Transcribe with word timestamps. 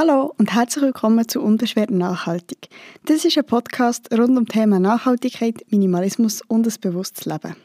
Hallo 0.00 0.32
und 0.38 0.54
herzlich 0.54 0.84
willkommen 0.84 1.26
zu 1.26 1.42
Unbeschwert 1.42 1.90
Nachhaltig. 1.90 2.68
Das 3.06 3.24
ist 3.24 3.36
ein 3.36 3.44
Podcast 3.44 4.08
rund 4.16 4.38
um 4.38 4.46
Thema 4.46 4.78
Nachhaltigkeit, 4.78 5.64
Minimalismus 5.70 6.40
und 6.46 6.68
ein 6.68 6.74
bewusstes 6.80 7.24
Leben. 7.24 7.56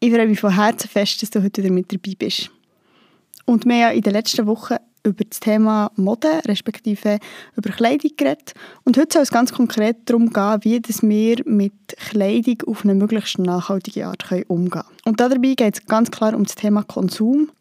Ich 0.00 0.12
freue 0.12 0.26
mich 0.26 0.40
von 0.40 0.56
Herzen 0.56 0.88
fest, 0.88 1.22
dass 1.22 1.30
du 1.30 1.40
heute 1.40 1.62
wieder 1.62 1.72
mit 1.72 1.92
dabei 1.92 2.16
bist. 2.18 2.50
Und 3.44 3.64
wir 3.64 3.86
haben 3.86 3.94
in 3.94 4.02
den 4.02 4.12
letzten 4.12 4.44
Wochen 4.48 4.74
über 5.04 5.22
das 5.22 5.38
Thema 5.38 5.92
Mode, 5.94 6.40
respektive 6.46 7.20
über 7.54 7.70
Kleidung 7.70 8.10
geredet. 8.16 8.54
Und 8.82 8.98
heute 8.98 9.12
soll 9.12 9.22
es 9.22 9.30
ganz 9.30 9.52
konkret 9.52 9.98
darum 10.06 10.32
gehen, 10.32 10.58
wie 10.62 10.80
dass 10.80 11.00
wir 11.02 11.42
mit 11.44 11.74
Kleidung 11.96 12.56
auf 12.66 12.82
eine 12.82 12.96
möglichst 12.96 13.38
nachhaltige 13.38 14.08
Art 14.08 14.28
umgehen 14.48 14.70
können. 14.70 14.84
Und 15.04 15.20
dabei 15.20 15.54
geht 15.54 15.74
es 15.78 15.86
ganz 15.86 16.10
klar 16.10 16.34
um 16.34 16.42
das 16.42 16.56
Thema 16.56 16.82
Konsum 16.82 17.52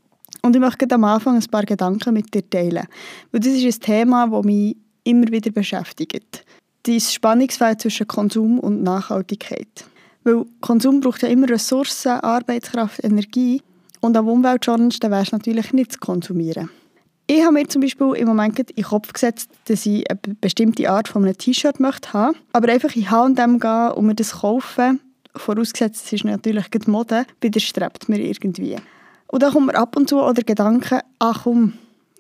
und 0.42 0.56
ich 0.56 0.62
möchte 0.62 0.88
am 0.92 1.04
Anfang 1.04 1.36
ein 1.36 1.46
paar 1.46 1.64
Gedanken 1.64 2.14
mit 2.14 2.34
dir 2.34 2.48
teilen. 2.50 2.88
Weil 3.32 3.42
das 3.42 3.54
ist 3.54 3.82
ein 3.82 3.86
Thema, 3.86 4.28
das 4.28 4.44
mich 4.44 4.78
immer 5.04 5.28
wieder 5.28 5.52
beschäftigt. 5.52 6.44
Dieses 6.86 7.14
Spannungsfeld 7.14 7.82
zwischen 7.82 8.08
Konsum 8.08 8.60
und 8.60 8.82
Nachhaltigkeit. 8.82 9.86
Weil 10.24 10.46
Konsum 10.62 11.00
braucht 11.00 11.22
ja 11.22 11.30
immer 11.30 11.50
Ressourcen, 11.50 12.20
Arbeitskraft, 12.20 13.04
Energie. 13.04 13.62
Und 14.00 14.18
am 14.18 14.28
umweltschonendsten 14.28 15.12
wäre 15.12 15.22
es 15.22 15.32
natürlich 15.32 15.74
nicht 15.74 15.94
zu 15.94 16.00
konsumieren. 16.00 16.70
Ich 17.28 17.44
habe 17.44 17.54
mir 17.54 17.68
zum 17.68 17.82
Beispiel 17.82 18.14
im 18.16 18.28
Moment 18.28 18.60
in 18.60 18.66
den 18.66 18.84
Kopf 18.84 19.14
gesetzt, 19.14 19.52
dass 19.66 19.86
ich 19.86 20.10
eine 20.10 20.20
bestimmte 20.42 20.90
Art 20.90 21.08
von 21.08 21.24
einem 21.24 21.38
T-Shirt 21.38 21.80
möchte 21.80 22.14
haben, 22.14 22.36
aber 22.52 22.70
einfach 22.70 22.96
in 22.96 23.10
H&M 23.10 23.60
gehen 23.60 23.92
und 23.92 24.06
mir 24.06 24.16
das 24.16 24.40
kaufen, 24.40 25.00
vorausgesetzt 25.36 26.08
es 26.08 26.14
ist 26.14 26.26
natürlich 26.26 26.68
die 26.68 26.90
Mode, 26.90 27.26
widerstrebt 27.40 28.10
mir 28.10 28.20
irgendwie. 28.20 28.76
Und 29.32 29.44
dann 29.44 29.54
kommt 29.54 29.68
mir 29.68 29.76
ab 29.76 29.96
und 29.96 30.10
zu 30.10 30.22
oder 30.22 30.44
Gedanken, 30.44 31.00
ach 31.20 31.44
komm, 31.44 31.74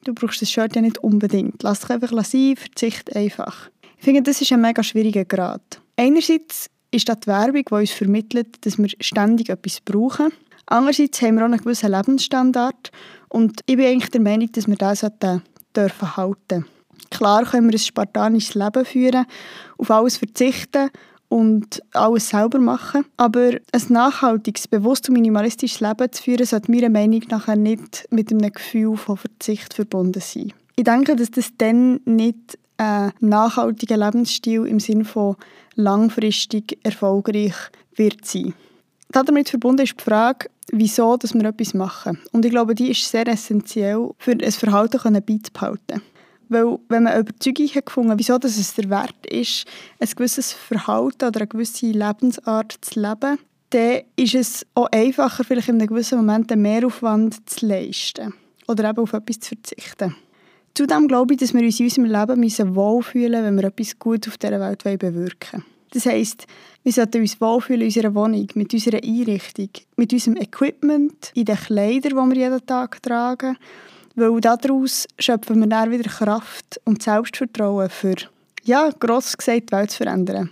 du 0.06 0.14
brauchst 0.14 0.42
das 0.42 0.50
Shirt 0.50 0.76
ja 0.78 0.82
nicht 0.82 0.98
unbedingt. 1.00 1.62
Lass 1.62 1.82
dich 1.82 1.90
einfach 1.90 2.12
sein, 2.24 2.56
verzicht 2.56 3.14
einfach. 3.14 3.70
Ich 3.98 4.06
finde, 4.06 4.22
das 4.24 4.40
ist 4.40 4.52
ein 4.54 4.62
mega 4.62 4.82
schwieriger 4.82 5.26
Grad. 5.26 5.82
Einerseits 5.98 6.70
ist 6.90 7.10
das 7.10 7.20
die 7.20 7.27
Werbung, 7.27 7.63
die 7.70 7.74
uns 7.74 7.91
vermittelt, 7.91 8.66
dass 8.66 8.77
wir 8.77 8.88
ständig 9.02 9.50
etwas 9.50 9.82
brauchen. 9.82 10.32
Andererseits 10.68 11.22
haben 11.22 11.35
wir 11.35 11.41
auch 11.41 11.50
einen 11.50 11.60
gewissen 11.60 11.91
Lebensstandard 11.91 12.91
und 13.28 13.60
ich 13.66 13.76
bin 13.76 13.88
eigentlich 13.88 14.12
der 14.12 14.22
Meinung, 14.22 14.50
dass 14.54 14.68
wir 14.68 14.78
das 14.78 15.05
dürfen 15.76 16.18
halten. 16.18 16.66
Klar 17.10 17.44
können 17.44 17.68
wir 17.68 17.76
ein 17.76 17.80
spartanisches 17.80 18.55
Leben 18.55 18.85
führen, 18.85 19.26
auf 19.78 19.91
alles 19.91 20.16
verzichten 20.16 20.90
und 21.32 21.82
alles 21.93 22.27
selber 22.27 22.60
machen. 22.60 23.05
Aber 23.15 23.51
ein 23.71 23.82
nachhaltiges, 23.87 24.68
bewusst 24.68 25.07
und 25.07 25.13
minimalistisches 25.13 25.79
Leben 25.79 26.12
zu 26.12 26.23
führen, 26.23 26.46
sollte 26.46 26.70
meiner 26.70 26.90
Meinung 26.90 27.21
nach 27.29 27.48
nicht 27.55 28.05
mit 28.12 28.32
einem 28.32 28.51
Gefühl 28.51 28.98
von 28.98 29.15
Verzicht 29.15 29.73
verbunden 29.73 30.21
sein. 30.21 30.51
Ich 30.76 30.84
denke, 30.84 31.15
dass 31.15 31.32
das 31.32 31.51
dann 31.57 32.01
nicht 32.04 32.60
ein 32.76 33.13
nachhaltiger 33.21 33.96
Lebensstil 33.96 34.65
im 34.65 34.82
Sinne 34.82 35.05
von 35.05 35.38
langfristig 35.76 36.77
erfolgreich 36.84 37.55
wird 37.95 38.26
sein. 38.26 38.54
Damit 39.10 39.49
verbunden 39.49 39.84
ist 39.84 39.99
die 39.99 40.04
Frage, 40.04 40.49
wieso 40.73 41.16
dass 41.16 41.34
wir 41.34 41.45
etwas 41.45 41.73
machen. 41.73 42.20
Und 42.34 42.43
ich 42.43 42.51
glaube, 42.51 42.76
die 42.76 42.91
ist 42.91 43.10
sehr 43.10 43.27
essentiell, 43.27 44.10
für 44.18 44.32
ein 44.32 44.51
Verhalten 44.51 45.13
beizubehalten. 45.13 46.01
Weil 46.52 46.80
wenn 46.90 47.04
man 47.04 47.18
Überzeugung 47.18 47.68
hat 47.70 47.85
gefunden, 47.85 48.20
wieso 48.20 48.38
dass 48.38 48.57
es 48.57 48.74
der 48.74 48.90
Wert 48.90 49.26
ist, 49.26 49.63
ein 50.02 50.10
gewisses 50.13 50.52
Verhalten 50.52 51.24
oder 51.30 51.40
eine 51.40 51.48
gewisse 51.48 51.85
Lebensart 51.85 52.76
zu 52.82 52.99
leben, 52.99 53.40
dann 53.70 54.02
ist 54.18 54.35
es 54.35 54.66
auch 54.76 54.90
einfacher, 54.91 55.46
vielleicht 55.46 55.70
in 55.70 55.76
einem 55.76 55.88
gewissen 55.88 56.18
Moment 56.18 56.52
einen 56.52 56.62
Mehraufwand 56.63 57.49
zu 57.49 57.66
leisten 57.66 58.34
oder 58.68 58.90
eben 58.90 58.99
auf 58.99 59.13
etwas 59.13 59.40
zu 59.40 59.55
verzichten. 59.55 60.13
Zudem 60.74 61.07
glaube 61.07 61.35
ich, 61.35 61.40
dass 61.40 61.54
wir 61.54 61.62
uns 61.62 61.79
in 61.79 61.85
unserem 61.85 62.05
Leben 62.12 62.40
müssen 62.41 62.76
wohlfühlen 62.76 63.46
wenn 63.46 63.55
wir 63.55 63.63
etwas 63.63 63.98
Gutes 63.98 64.34
auf 64.34 64.38
dieser 64.38 64.59
Welt 64.59 64.84
bewirken 64.84 65.53
wollen. 65.53 65.66
Das 65.91 66.06
heisst, 66.06 66.47
wir 66.84 66.91
sollten 66.91 67.22
uns 67.22 67.40
wohlfühlen 67.40 67.84
in 67.84 67.88
unserer 67.88 68.13
Wohnung, 68.13 68.47
mit 68.56 68.74
unserer 68.74 69.02
Einrichtung, 69.02 69.69
mit 69.95 70.12
unserem 70.12 70.35
Equipment, 70.35 71.31
in 71.33 71.45
den 71.45 71.56
Kleidern, 71.56 72.29
die 72.29 72.35
wir 72.35 72.44
jeden 72.44 72.66
Tag 72.66 73.01
tragen 73.01 73.56
weil 74.16 74.39
daraus 74.41 75.07
schöpfen 75.19 75.59
wir 75.59 75.67
dann 75.67 75.91
wieder 75.91 76.09
Kraft 76.09 76.79
und 76.85 77.01
Selbstvertrauen 77.01 77.89
für, 77.89 78.16
ja, 78.63 78.89
gross 78.99 79.38
gesagt, 79.38 79.69
die 79.69 79.73
Welt 79.73 79.91
zu 79.91 79.97
verändern. 79.97 80.49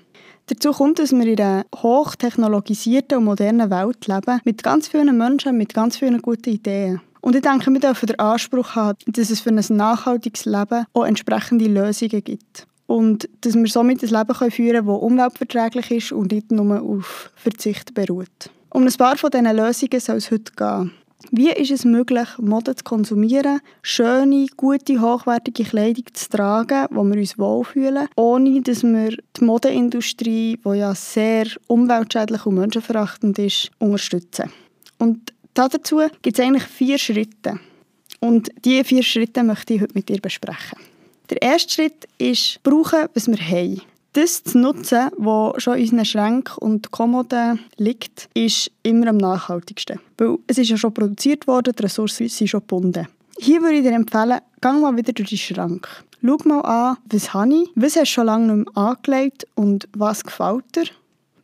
Dazu 0.47 0.72
kommt, 0.72 0.97
dass 0.97 1.12
wir 1.12 1.25
in 1.28 1.40
einer 1.40 1.66
hochtechnologisierten 1.75 3.19
und 3.19 3.25
modernen 3.25 3.69
Welt 3.69 4.08
leben, 4.08 4.42
mit 4.46 4.64
ganz 4.64 4.88
vielen 4.88 5.16
Menschen, 5.16 5.58
mit 5.58 5.74
ganz 5.75 5.98
vielen 5.98 6.22
guten 6.22 6.50
Ideen. 6.50 7.02
Und 7.22 7.36
ich 7.36 7.42
denke, 7.42 7.72
wir 7.72 7.80
dürfen 7.80 8.08
den 8.08 8.19
Anspruch 8.19 8.75
haben, 8.75 8.98
dass 9.06 9.30
es 9.30 9.42
für 9.42 9.50
ein 9.50 9.64
nachhaltiges 9.78 10.46
Leben 10.46 10.86
auch 10.94 11.06
entsprechende 11.06 11.66
Lösungen 11.66 12.24
gibt. 12.24 12.66
Und 12.88 13.30
dass 13.42 13.53
wir 13.53 13.68
somit 13.68 14.02
ein 14.02 14.09
Leben 14.09 14.52
führen 14.52 14.86
können, 14.86 14.88
das 14.88 15.02
umweltverträglich 15.02 15.92
ist 15.92 16.12
und 16.12 16.31
nicht 16.31 16.52
nur 16.52 16.81
auf 16.81 17.31
Verzicht 17.36 17.94
beruht. 17.94 18.50
Um 18.72 18.88
ein 18.88 18.94
paar 18.94 19.18
von 19.18 19.30
diesen 19.30 19.56
Lösungen 19.56 20.00
soll 20.00 20.16
es 20.18 20.31
heute 20.31 20.53
gehen. 20.56 20.92
Wie 21.31 21.52
ist 21.52 21.72
es 21.72 21.84
möglich, 21.84 22.28
Mode 22.38 22.75
zu 22.75 22.84
konsumieren, 22.84 23.59
schöne, 23.81 24.47
gute, 24.56 25.02
hochwertige 25.02 25.63
Kleidung 25.63 26.06
zu 26.13 26.30
tragen, 26.30 26.88
wo 26.91 27.03
wir 27.03 27.18
uns 27.18 27.38
wohlfühlen, 27.38 28.07
ohne 28.16 28.62
dass 28.62 28.84
wir 28.84 29.18
die 29.38 29.44
Modeindustrie, 29.44 30.57
die 30.63 30.78
ja 30.78 30.96
sehr 30.96 31.47
umweltschädlich 31.68 32.46
und 32.46 32.56
menschenverachtend 32.56 33.38
ist, 33.38 33.69
unterstützen? 33.80 34.50
Und 34.97 35.34
dazu 35.53 36.02
gibt 36.22 36.40
es 36.40 36.46
eigentlich 36.46 36.63
vier 36.63 36.97
Schritte. 36.97 37.59
Und 38.22 38.50
diese 38.63 38.86
vier 38.86 39.03
Schritte 39.03 39.44
möchte 39.44 39.74
ich 39.74 39.81
heute 39.81 39.94
mit 39.94 40.09
dir 40.09 40.19
besprechen. 40.22 40.80
Der 41.30 41.41
erste 41.41 41.74
Schritt 41.74 42.07
ist, 42.18 42.63
brauchen, 42.63 43.07
was 43.13 43.28
wir 43.28 43.38
haben. 43.38 43.81
Das 44.14 44.44
zu 44.44 44.58
nutzen, 44.58 45.09
was 45.18 45.62
schon 45.62 45.75
in 45.75 45.84
unseren 45.84 46.06
Schränken 46.06 46.58
und 46.58 46.90
Kommoden 46.90 47.59
liegt, 47.78 48.28
ist 48.34 48.72
immer 48.81 49.08
am 49.08 49.18
nachhaltigsten. 49.18 50.00
Weil 50.18 50.38
es 50.47 50.58
ist 50.58 50.70
ja 50.70 50.78
schon 50.78 50.94
produziert 50.94 51.46
worden, 51.46 51.74
die 51.78 51.84
Ressourcen 51.84 52.28
sind 52.28 52.48
schon 52.48 52.62
gebunden. 52.62 53.08
Hier 53.38 53.62
würde 53.62 53.75
ich 53.75 53.84
dir 53.84 53.92
empfehlen, 53.92 54.40
geh 54.62 54.72
mal 54.72 54.98
wieder 54.98 55.14
durch 55.14 55.30
den 55.30 55.38
Schrank. 55.38 55.88
Schau 56.22 56.38
mal 56.46 56.62
an, 56.62 56.98
was 57.06 57.34
habe 57.34 57.53
ich, 57.53 57.69
was 57.75 57.96
hast 57.96 58.09
du 58.09 58.14
schon 58.14 58.25
lange 58.25 58.53
nicht 58.53 58.75
mehr 58.75 58.84
angelegt 58.84 59.48
und 59.56 59.88
was 59.94 60.24
gefällt 60.24 60.75
dir. 60.75 60.86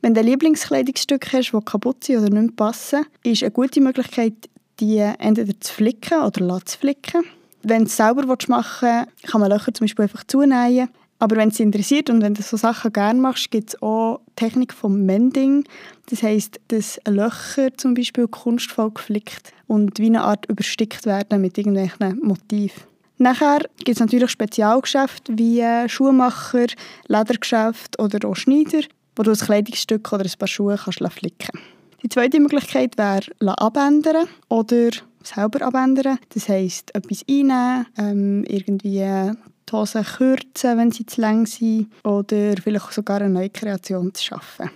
Wenn 0.01 0.13
du 0.13 0.19
ein 0.19 0.25
Lieblingskleidungsstück 0.25 1.31
hast, 1.33 1.51
das 1.53 1.65
kaputt 1.65 2.03
sind 2.03 2.19
oder 2.19 2.41
nicht 2.41 2.55
passen, 2.55 3.05
ist 3.23 3.43
eine 3.43 3.51
gute 3.51 3.79
Möglichkeit, 3.79 4.33
die 4.79 4.97
entweder 4.97 5.59
zu 5.59 5.73
flicken 5.73 6.19
oder 6.19 6.65
zu 6.65 6.77
flicken. 6.77 7.23
Wenn 7.63 7.83
du 7.83 7.85
es 7.85 7.95
selber 7.95 8.25
machen 8.25 9.05
willst, 9.07 9.31
kann 9.31 9.41
man 9.41 9.49
Löcher 9.49 9.73
zum 9.73 9.85
Beispiel 9.85 10.03
einfach 10.03 10.23
zunähen. 10.25 10.89
Aber 11.25 11.37
wenn 11.37 11.49
es 11.49 11.59
interessiert 11.59 12.11
und 12.11 12.21
wenn 12.21 12.35
du 12.35 12.43
so 12.43 12.55
Sachen 12.55 12.93
gerne 12.93 13.19
machst, 13.19 13.49
gibt 13.49 13.69
es 13.69 13.81
auch 13.81 14.19
Technik 14.35 14.71
vom 14.71 15.07
Mending. 15.07 15.63
Das 16.07 16.21
heisst, 16.21 16.59
dass 16.67 16.99
Löcher 17.07 17.75
zum 17.77 17.95
Beispiel 17.95 18.27
kunstvoll 18.27 18.91
geflickt 18.91 19.51
und 19.65 19.97
wie 19.97 20.05
eine 20.05 20.21
Art 20.21 20.45
überstickt 20.45 21.07
werden 21.07 21.41
mit 21.41 21.57
irgendwelchen 21.57 22.19
Motiven. 22.21 22.83
Nachher 23.17 23.61
gibt 23.77 23.95
es 23.95 23.99
natürlich 23.99 24.29
Spezialgeschäfte 24.29 25.33
wie 25.35 25.63
Schuhmacher, 25.89 26.67
Ledergeschäfte 27.07 27.99
oder 27.99 28.29
auch 28.29 28.35
Schneider, 28.35 28.81
wo 29.15 29.23
du 29.23 29.31
ein 29.31 29.37
Kleidungsstück 29.37 30.13
oder 30.13 30.25
ein 30.25 30.37
paar 30.37 30.47
Schuhe 30.47 30.77
kannst 30.77 30.99
flicken 31.11 31.59
Die 32.03 32.09
zweite 32.09 32.39
Möglichkeit 32.39 32.99
wäre 32.99 33.31
abändern 33.57 34.27
oder 34.47 34.91
selber 35.23 35.65
abändern. 35.65 36.19
Das 36.35 36.47
heisst, 36.49 36.93
etwas 36.93 37.23
einnehmen, 37.27 37.87
ähm, 37.97 38.43
irgendwie 38.47 39.33
die 39.69 39.73
Hosen 39.73 40.03
kürzen, 40.03 40.77
wenn 40.77 40.91
sie 40.91 41.05
zu 41.05 41.21
lang 41.21 41.45
sind, 41.45 41.91
oder 42.03 42.55
vielleicht 42.61 42.93
sogar 42.93 43.21
eine 43.21 43.29
neue 43.29 43.49
Kreation 43.49 44.13
zu 44.13 44.23
schaffen. 44.23 44.69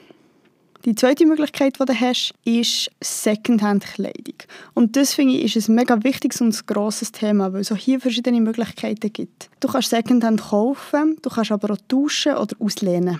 Die 0.86 0.96
zweite 0.96 1.26
Möglichkeit, 1.26 1.78
die 1.78 1.86
du 1.86 1.94
hast, 1.94 2.34
ist 2.46 2.90
Secondhand-Kleidung. 3.02 4.36
Und 4.74 4.96
das 4.96 5.14
finde 5.14 5.36
ich 5.36 5.58
ist 5.58 5.68
ein 5.68 5.76
mega 5.76 6.02
wichtiges 6.04 6.40
und 6.40 6.68
grosses 6.68 7.12
Thema, 7.12 7.52
weil 7.52 7.62
es 7.62 7.72
auch 7.72 7.78
hier 7.78 8.00
verschiedene 8.00 8.40
Möglichkeiten 8.40 9.12
gibt. 9.12 9.50
Du 9.60 9.68
kannst 9.68 9.90
Secondhand 9.90 10.42
kaufen, 10.42 11.18
du 11.22 11.30
kannst 11.30 11.52
aber 11.52 11.74
auch 11.74 11.78
tauschen 11.90 12.36
oder 12.38 12.56
auslehnen. 12.60 13.20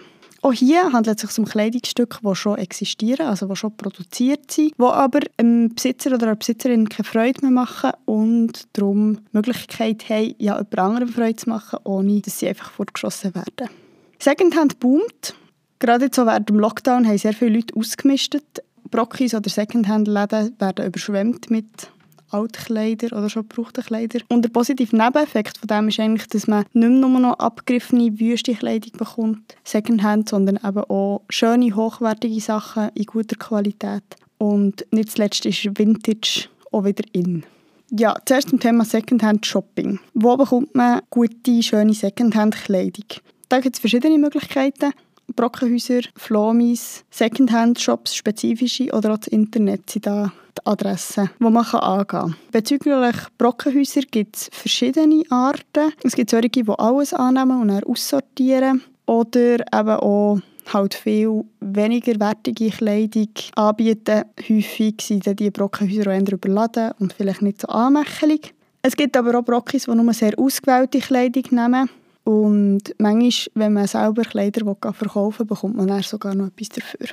Auch 0.50 0.54
hier 0.54 0.92
handelt 0.92 1.24
es 1.24 1.30
sich 1.30 1.38
um 1.38 1.46
Kleidungsstücke, 1.46 2.22
die 2.28 2.36
schon 2.36 2.58
existieren, 2.58 3.28
also 3.28 3.46
die 3.46 3.56
schon 3.56 3.78
produziert 3.78 4.50
sind, 4.50 4.74
die 4.80 4.84
aber 4.84 5.20
dem 5.40 5.76
Besitzer 5.76 6.10
oder 6.10 6.26
der 6.26 6.36
Besitzerin 6.36 6.90
keine 6.90 7.04
Freude 7.04 7.42
mehr 7.42 7.52
machen 7.52 7.92
und 8.06 8.68
darum 8.74 9.18
die 9.18 9.38
Möglichkeit 9.38 10.10
haben, 10.10 10.34
ja, 10.40 10.56
jemand 10.56 10.80
anderem 10.80 11.10
Freude 11.10 11.36
zu 11.36 11.50
machen, 11.50 11.78
ohne 11.84 12.22
dass 12.22 12.40
sie 12.40 12.48
einfach 12.48 12.72
fortgeschossen 12.72 13.36
werden. 13.36 13.70
Secondhand 14.18 14.80
boomt. 14.80 15.36
Gerade 15.78 16.06
jetzt 16.06 16.16
so 16.16 16.26
während 16.26 16.50
dem 16.50 16.58
Lockdown 16.58 17.08
haben 17.08 17.18
sehr 17.20 17.34
viele 17.34 17.58
Leute 17.58 17.76
ausgemistet. 17.76 18.64
Brockis 18.90 19.36
oder 19.36 19.52
Secondhand-Läden 19.52 20.56
werden 20.58 20.88
überschwemmt 20.88 21.52
mit 21.52 21.92
Altkleider 22.30 23.18
oder 23.18 23.30
schon 23.30 23.48
gebrauchte 23.48 23.82
Kleider. 23.82 24.20
Und 24.30 24.44
der 24.44 24.50
positive 24.50 24.96
Nebeneffekt 24.96 25.58
von 25.58 25.68
dem 25.68 25.88
ist 25.88 26.00
eigentlich, 26.00 26.28
dass 26.28 26.48
man 26.48 26.66
nicht 26.74 26.90
nur 26.90 27.20
noch 27.20 27.40
abgegriffene, 27.40 28.20
wüste 28.20 28.54
Kleidung 28.54 28.92
bekommt, 28.98 29.56
Secondhand, 29.64 30.30
sondern 30.30 30.58
eben 30.58 30.84
auch 30.86 31.24
schöne, 31.30 31.76
hochwertige 31.76 32.40
Sachen 32.40 32.90
in 32.96 33.06
guter 33.06 33.36
Qualität. 33.36 34.04
Und 34.38 34.86
nicht 34.92 35.12
zuletzt 35.12 35.46
ist 35.46 35.78
Vintage 35.78 36.48
auch 36.72 36.86
wieder 36.86 37.04
in. 37.12 37.44
Ja, 37.92 38.16
zuerst 38.26 38.50
zum 38.50 38.60
Thema 38.60 38.86
Secondhand-Shopping. 38.86 40.00
Wo 40.14 40.38
bekommt 40.38 40.76
man 40.76 41.02
gute, 41.10 41.64
schöne 41.64 41.94
Secondhand-Kleidung? 41.94 43.06
Da 43.50 43.60
gibt 43.60 43.76
es 43.76 43.80
verschiedene 43.80 44.20
Möglichkeiten. 44.20 44.92
Brockenhäuser, 45.36 46.02
Flomis, 46.16 47.04
Secondhand-Shops, 47.10 48.16
spezifische 48.16 48.92
oder 48.94 49.14
auch 49.14 49.18
das 49.18 49.28
Internet 49.28 49.90
sind 49.90 50.06
da 50.06 50.32
die 50.58 50.66
Adressen, 50.66 51.30
wo 51.40 51.50
man 51.50 51.66
angehen 51.66 52.08
kann. 52.08 52.36
Bezüglich 52.52 53.16
Brockenhäuser 53.38 54.02
gibt 54.02 54.36
es 54.36 54.50
verschiedene 54.52 55.24
Arten. 55.30 55.94
Es 56.04 56.14
gibt 56.16 56.30
solche, 56.30 56.50
die 56.50 56.66
alles 56.78 57.14
annehmen 57.14 57.62
und 57.62 57.68
dann 57.70 57.84
aussortieren. 57.84 58.84
Oder 59.06 59.60
eben 59.60 59.90
auch 59.90 60.40
halt 60.74 60.94
viel 60.94 61.46
weniger 61.62 62.20
wertige 62.20 62.70
Kleidung 62.70 63.30
anbieten. 63.56 64.24
Häufig 64.48 65.02
sind 65.02 65.40
die 65.40 65.50
Brockenhäuser 65.50 66.12
auch 66.12 66.34
überladen 66.34 66.92
und 67.00 67.14
vielleicht 67.14 67.42
nicht 67.42 67.62
so 67.62 67.68
anmächelig. 67.68 68.54
Es 68.82 68.96
gibt 68.96 69.18
aber 69.18 69.38
auch 69.38 69.44
Brockis, 69.44 69.86
die 69.86 69.96
nur 69.96 70.14
sehr 70.14 70.38
ausgewählte 70.38 71.00
Kleidung 71.00 71.44
nehmen. 71.52 71.90
Und 72.30 72.94
manchmal, 73.00 73.32
wenn 73.56 73.74
man 73.74 73.88
selber 73.88 74.22
Kleider 74.22 74.64
verkaufen 74.94 75.40
will, 75.40 75.46
bekommt 75.48 75.78
man 75.78 75.88
dann 75.88 76.04
sogar 76.04 76.36
noch 76.36 76.46
etwas 76.46 76.70
dafür. 76.70 77.08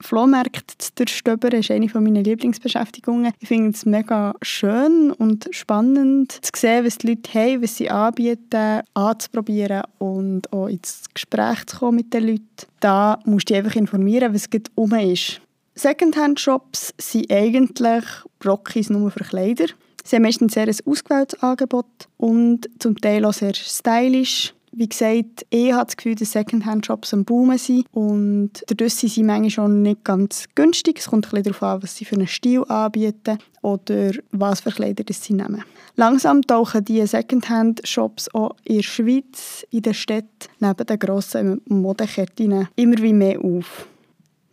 Flohmärkte 0.00 0.78
zu 0.78 0.92
durchstöbern 0.94 1.52
ist 1.52 1.70
eine 1.70 1.90
meiner 1.92 2.22
Lieblingsbeschäftigungen. 2.22 3.34
Ich 3.38 3.48
finde 3.48 3.72
es 3.72 3.84
mega 3.84 4.34
schön 4.40 5.10
und 5.10 5.46
spannend 5.50 6.32
zu 6.40 6.50
sehen, 6.56 6.86
was 6.86 6.96
die 6.96 7.08
Leute 7.08 7.34
haben, 7.34 7.62
was 7.62 7.76
sie 7.76 7.90
anbieten, 7.90 8.80
anzuprobieren 8.94 9.82
und 9.98 10.50
auch 10.54 10.68
ins 10.68 11.04
Gespräch 11.12 11.66
zu 11.66 11.76
kommen 11.76 11.96
mit 11.96 12.14
den 12.14 12.28
Leuten. 12.28 12.46
Da 12.80 13.18
musst 13.26 13.50
du 13.50 13.52
dich 13.52 13.62
einfach 13.62 13.76
informieren, 13.76 14.32
was 14.32 14.48
gerade 14.48 14.70
um 14.74 14.94
ist. 14.94 15.42
Secondhand-Shops 15.74 16.94
sind 16.96 17.30
eigentlich 17.30 18.04
Brockis 18.38 18.88
nur 18.88 19.10
für 19.10 19.24
Kleider. 19.24 19.66
Sie 20.02 20.16
haben 20.16 20.22
meistens 20.22 20.56
ein 20.56 20.72
sehr 20.72 20.86
ausgewähltes 20.86 21.42
Angebot 21.42 22.08
und 22.16 22.70
zum 22.78 22.98
Teil 22.98 23.26
auch 23.26 23.34
sehr 23.34 23.54
stylisch. 23.54 24.54
Wie 24.74 24.88
gesagt, 24.88 25.44
ich 25.50 25.70
habe 25.72 25.84
das 25.84 25.98
Gefühl, 25.98 26.14
dass 26.14 26.32
Secondhand-Shops 26.32 27.12
am 27.12 27.26
Boomen 27.26 27.58
sind 27.58 27.84
und 27.92 28.52
dadurch 28.68 28.94
sind 28.94 29.12
sie 29.12 29.22
manchmal 29.22 29.50
schon 29.50 29.82
nicht 29.82 30.02
ganz 30.02 30.46
günstig. 30.54 30.98
Es 30.98 31.08
kommt 31.08 31.26
ein 31.26 31.30
bisschen 31.30 31.44
darauf 31.44 31.62
an, 31.62 31.82
was 31.82 31.94
sie 31.94 32.06
für 32.06 32.16
einen 32.16 32.26
Stil 32.26 32.64
anbieten 32.64 33.36
oder 33.60 34.12
was 34.30 34.60
für 34.60 34.70
Kleider 34.70 35.04
sie 35.12 35.34
nehmen. 35.34 35.62
Langsam 35.96 36.40
tauchen 36.40 36.86
diese 36.86 37.06
Secondhand-Shops 37.06 38.34
auch 38.34 38.56
in 38.64 38.76
der 38.76 38.82
Schweiz, 38.82 39.66
in 39.70 39.82
den 39.82 39.92
Städten, 39.92 40.48
neben 40.58 40.86
den 40.86 40.98
grossen 40.98 41.60
Modeketten 41.66 42.68
immer 42.74 42.98
wie 42.98 43.12
mehr 43.12 43.44
auf. 43.44 43.86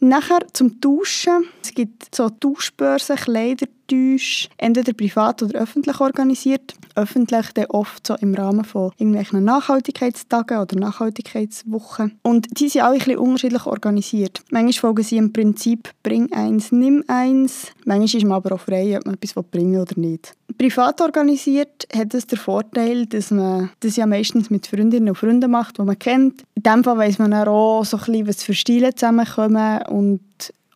Nachher 0.02 0.46
zum 0.52 0.82
Tauschen. 0.82 1.46
Es 1.64 1.74
gibt 1.74 2.14
so 2.14 2.30
Tauschbörsen, 2.30 3.18
Kleidertausch, 3.90 4.50
entweder 4.58 4.94
privat 4.94 5.44
oder 5.44 5.60
öffentlich 5.60 6.00
organisiert. 6.00 6.76
Öffentlich 6.96 7.52
dann 7.54 7.66
oft 7.68 8.06
so 8.06 8.16
im 8.16 8.34
Rahmen 8.36 8.64
von 8.64 8.92
irgendwelchen 8.98 9.44
Nachhaltigkeitstagen 9.44 10.60
oder 10.60 10.76
Nachhaltigkeitswochen. 10.78 12.20
Und 12.24 12.48
die 12.60 12.70
sind 12.70 12.84
alle 12.84 12.96
ein 12.96 13.00
bisschen 13.00 13.18
unterschiedlich 13.18 13.66
organisiert. 13.66 14.42
Manchmal 14.52 14.74
folgen 14.74 15.04
sie 15.04 15.18
im 15.18 15.34
Prinzip 15.34 15.92
«Bring 16.04 16.32
eins, 16.34 16.72
nimm 16.72 17.04
eins». 17.08 17.68
Manchmal 17.86 18.22
ist 18.22 18.24
man 18.24 18.34
aber 18.34 18.56
auch 18.56 18.60
frei, 18.60 18.98
ob 18.98 19.06
man 19.06 19.16
etwas 19.16 19.44
bringen 19.46 19.82
oder 19.82 20.00
nicht. 20.00 20.34
Privat 20.58 21.00
organisiert 21.02 21.88
hat 21.96 22.14
es 22.14 22.28
den 22.28 22.38
Vorteil, 22.38 23.06
dass 23.06 23.32
man 23.32 23.70
das 23.80 23.96
ja 23.96 24.06
meistens 24.06 24.50
mit 24.50 24.68
Freundinnen 24.68 25.10
und 25.10 25.16
Freunden 25.16 25.50
macht, 25.50 25.78
die 25.78 25.84
man 25.84 25.98
kennt. 25.98 26.44
In 26.56 26.64
dem 26.64 26.84
Fall 26.84 26.98
weiss 26.98 27.18
man 27.18 27.34
auch 27.34 27.86
so 27.86 27.98
ein 27.98 28.04
bisschen, 28.06 28.28
was 28.28 28.44
für 28.44 28.54
Stile 28.54 28.94
zusammenkommen 28.94 29.82
und 29.88 30.20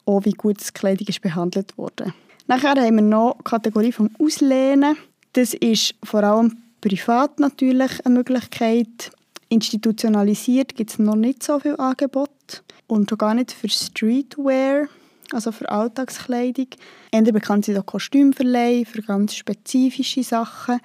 auch, 0.06 0.26
wie 0.26 0.32
gut 0.32 0.58
die 0.60 0.72
Kleidung 0.74 1.08
ist 1.08 1.22
behandelt 1.22 1.78
wurde. 1.78 2.14
Nachher 2.48 2.76
haben 2.76 2.96
wir 2.96 3.02
noch 3.02 3.38
die 3.38 3.44
Kategorie 3.44 3.92
vom 3.92 4.10
Auslehnen. 4.20 4.98
Das 5.34 5.54
ist 5.54 5.96
vor 6.04 6.24
allem 6.24 6.58
privat 6.82 7.40
natürlich 7.40 8.06
eine 8.06 8.16
Möglichkeit. 8.16 9.12
Institutionalisiert 9.50 10.76
gibt 10.76 10.92
es 10.92 11.00
noch 11.00 11.16
nicht 11.16 11.44
so 11.44 11.60
viel 11.60 11.76
Angebot 11.78 12.64
und 12.88 13.10
schon 13.10 13.18
gar 13.18 13.34
nicht 13.34 13.52
für 13.52 13.70
Streetwear 13.70 14.88
also 15.34 15.52
für 15.52 15.70
Alltagskleidung. 15.70 16.68
Eher 17.12 17.24
bekannt 17.24 17.66
sind 17.66 17.78
auch 17.78 17.86
Kostümverleih 17.86 18.86
für 18.86 19.02
ganz 19.02 19.36
spezifische 19.36 20.24
Sachen. 20.24 20.80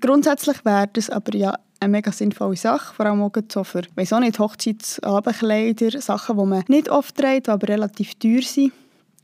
Grundsätzlich 0.00 0.64
wäre 0.64 0.88
das 0.92 1.10
aber 1.10 1.34
ja 1.36 1.58
eine 1.80 1.90
mega 1.90 2.12
sinnvolle 2.12 2.56
Sache, 2.56 2.94
vor 2.94 3.06
allem 3.06 3.22
auch 3.22 3.32
so 3.50 3.64
für, 3.64 3.82
weiß 3.94 4.14
auch 4.14 4.20
nicht, 4.20 4.38
Hochzeitsabendkleider, 4.38 6.00
Sachen, 6.00 6.38
die 6.38 6.44
man 6.44 6.64
nicht 6.68 6.88
oft 6.88 7.16
trägt, 7.16 7.46
die 7.46 7.50
aber 7.50 7.68
relativ 7.68 8.14
teuer 8.14 8.42
sind. 8.42 8.72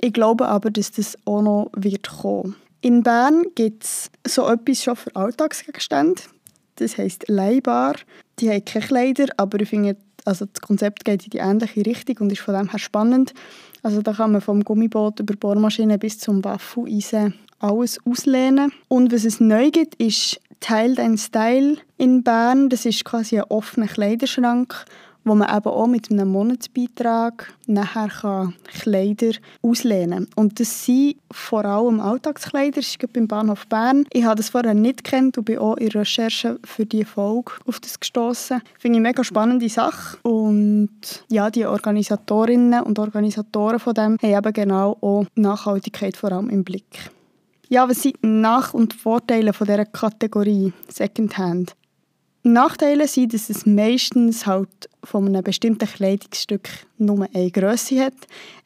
Ich 0.05 0.13
glaube 0.13 0.49
aber, 0.49 0.71
dass 0.73 0.91
das 0.91 1.17
auch 1.25 1.43
noch 1.43 1.71
wird 1.77 2.09
kommen. 2.09 2.57
In 2.81 3.05
Bern 3.05 3.45
gibt 3.55 3.85
es 3.85 4.11
so 4.27 4.49
etwas 4.49 4.83
schon 4.83 4.97
für 4.97 5.15
Alltagsgegenstände. 5.15 6.21
Das 6.77 6.99
heisst 6.99 7.29
Leihbar. 7.29 7.95
Die 8.41 8.51
haben 8.51 8.65
keine 8.65 8.85
Kleider, 8.85 9.27
aber 9.37 9.61
ich 9.61 9.69
finde, 9.69 9.97
also 10.25 10.47
das 10.47 10.61
Konzept 10.61 11.05
geht 11.05 11.23
in 11.25 11.31
die 11.31 11.39
ähnliche 11.39 11.87
Richtung 11.87 12.17
und 12.19 12.33
ist 12.33 12.41
von 12.41 12.55
dem 12.55 12.71
her 12.71 12.81
spannend. 12.81 13.33
Also 13.85 14.03
da 14.03 14.13
kann 14.13 14.33
man 14.33 14.41
vom 14.41 14.65
Gummiboot 14.65 15.21
über 15.21 15.37
Bohrmaschine 15.37 15.99
bis 15.99 16.19
zum 16.19 16.43
Waffeleisen 16.43 17.35
alles 17.61 18.05
auslehnen. 18.05 18.73
Und 18.89 19.13
was 19.13 19.25
es 19.25 19.39
neu 19.39 19.71
gibt, 19.71 19.95
ist 20.03 20.41
Teil 20.59 20.97
dein 20.97 21.17
Style 21.17 21.77
in 21.97 22.25
Bern. 22.25 22.69
Das 22.69 22.87
ist 22.87 23.05
quasi 23.05 23.39
ein 23.39 23.45
offener 23.45 23.87
Kleiderschrank, 23.87 24.85
wo 25.25 25.35
man 25.35 25.55
eben 25.55 25.69
auch 25.69 25.87
mit 25.87 26.11
einem 26.11 26.29
Monatsbeitrag 26.29 27.53
nachher 27.67 28.53
Kleider 28.81 29.33
auslehnen 29.63 30.27
kann. 30.27 30.45
Und 30.45 30.61
das 30.61 30.85
sind 30.85 31.17
vor 31.31 31.65
allem 31.65 32.01
Alltagskleider, 32.01 32.77
das 32.77 32.89
ist 32.89 33.13
beim 33.13 33.29
Bahnhof 33.29 33.67
Bern. 33.67 34.05
Ich 34.13 34.25
habe 34.25 34.37
das 34.37 34.51
vorher 34.51 34.75
nicht 34.75 35.05
kennt 35.05 35.39
und 35.39 35.45
bin 35.45 35.59
auch 35.59 35.77
in 35.77 35.89
Recherche 35.89 36.59
für 36.65 36.87
diese 36.87 37.07
Folge 37.07 37.53
auf 37.67 37.81
das 37.81 37.99
gestoßen. 37.99 38.63
Finde 38.79 38.99
ich 38.99 39.03
mega 39.03 39.25
spannende 39.25 39.69
Sache 39.69 40.19
und 40.23 40.91
ja, 41.29 41.51
die 41.51 41.67
Organisatorinnen 41.67 42.83
und 42.83 42.99
Organisatoren 42.99 43.79
von 43.79 43.95
dem 43.95 44.19
haben 44.23 44.47
eben 44.47 44.53
genau 44.53 44.97
auch 45.01 45.27
Nachhaltigkeit 45.35 46.17
vor 46.17 46.33
allem 46.33 46.49
im 46.51 46.65
Blick. 46.65 47.11
Ja, 47.69 47.89
was 47.89 48.03
sind 48.03 48.23
Nach- 48.23 48.75
und 48.75 48.93
Vorteile 48.93 49.55
von 49.55 49.67
dieser 49.67 49.87
Kategorie 49.87 50.75
Secondhand? 50.89 51.75
Nachteile 52.45 53.07
sind, 53.07 53.35
dass 53.35 53.51
es 53.51 53.67
meistens 53.67 54.47
halt 54.47 54.69
von 55.05 55.27
einem 55.27 55.45
bestimmten 55.45 55.87
Kleidungsstück 55.89 56.69
nur 56.99 57.29
eine 57.33 57.51
Größe 57.51 58.05
hat. 58.05 58.15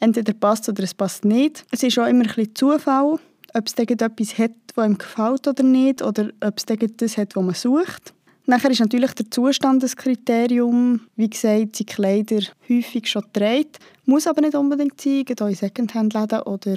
Entweder 0.01 0.33
passt 0.33 0.69
oder 0.69 0.83
es 0.83 0.95
passt 0.95 1.27
nicht. 1.27 1.65
Es 1.71 1.83
ist 1.83 1.99
auch 1.99 2.07
immer 2.07 2.25
ein 2.25 2.27
bisschen 2.27 2.55
Zufall, 2.55 3.19
ob 3.53 3.67
es 3.67 3.75
etwas 3.75 4.39
hat, 4.39 4.53
das 4.75 4.87
ihm 4.87 4.97
gefällt 4.97 5.47
oder 5.47 5.63
nicht, 5.63 6.03
oder 6.03 6.31
ob 6.43 6.55
es 6.57 6.65
das 6.97 7.19
hat, 7.19 7.37
was 7.37 7.45
man 7.45 7.55
sucht. 7.55 8.15
Nachher 8.49 8.71
ist 8.71 8.79
natürlich 8.79 9.13
der 9.13 9.29
Zustand 9.29 9.83
das 9.83 9.97
Kriterium. 9.97 11.01
Wie 11.17 11.29
gesagt, 11.29 11.75
sind 11.75 11.91
Kleider 11.91 12.41
häufig 12.69 13.09
schon 13.09 13.23
gedreht. 13.23 13.79
Muss 14.05 14.29
aber 14.29 14.41
nicht 14.41 14.55
unbedingt 14.55 15.01
sein. 15.01 15.25
Gerade 15.25 15.51
in 15.51 15.57
Secondhand-Läden 15.57 16.43
oder 16.43 16.77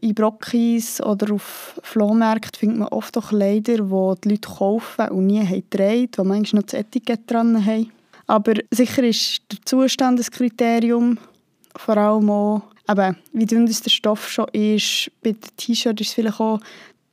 in 0.00 0.14
Brockis 0.14 0.98
oder 1.02 1.34
auf 1.34 1.78
Flohmärkten 1.82 2.58
findet 2.58 2.78
man 2.78 2.88
oft 2.88 3.18
auch 3.18 3.28
Kleider, 3.28 3.76
die 3.76 4.20
die 4.24 4.28
Leute 4.30 4.48
kaufen 4.48 5.08
und 5.10 5.26
nie 5.26 5.44
haben 5.44 5.62
die 5.70 6.08
manchmal 6.24 6.62
noch 6.62 6.68
das 6.68 6.80
Etikett 6.80 7.30
dran 7.30 7.66
haben. 7.66 7.92
Aber 8.26 8.54
sicher 8.70 9.02
ist 9.02 9.42
der 9.52 9.58
Zustand 9.66 10.18
das 10.18 10.30
Kriterium. 10.30 11.18
Vor 11.76 11.98
allem 11.98 12.30
auch, 12.30 12.62
eben, 12.88 13.16
wie 13.34 13.44
dünn 13.44 13.66
der 13.66 13.90
Stoff 13.90 14.30
schon 14.30 14.48
ist. 14.52 15.10
Bei 15.22 15.34
T-Shirts 15.56 16.00
ist 16.00 16.08
es 16.08 16.14
vielleicht 16.14 16.40
auch 16.40 16.60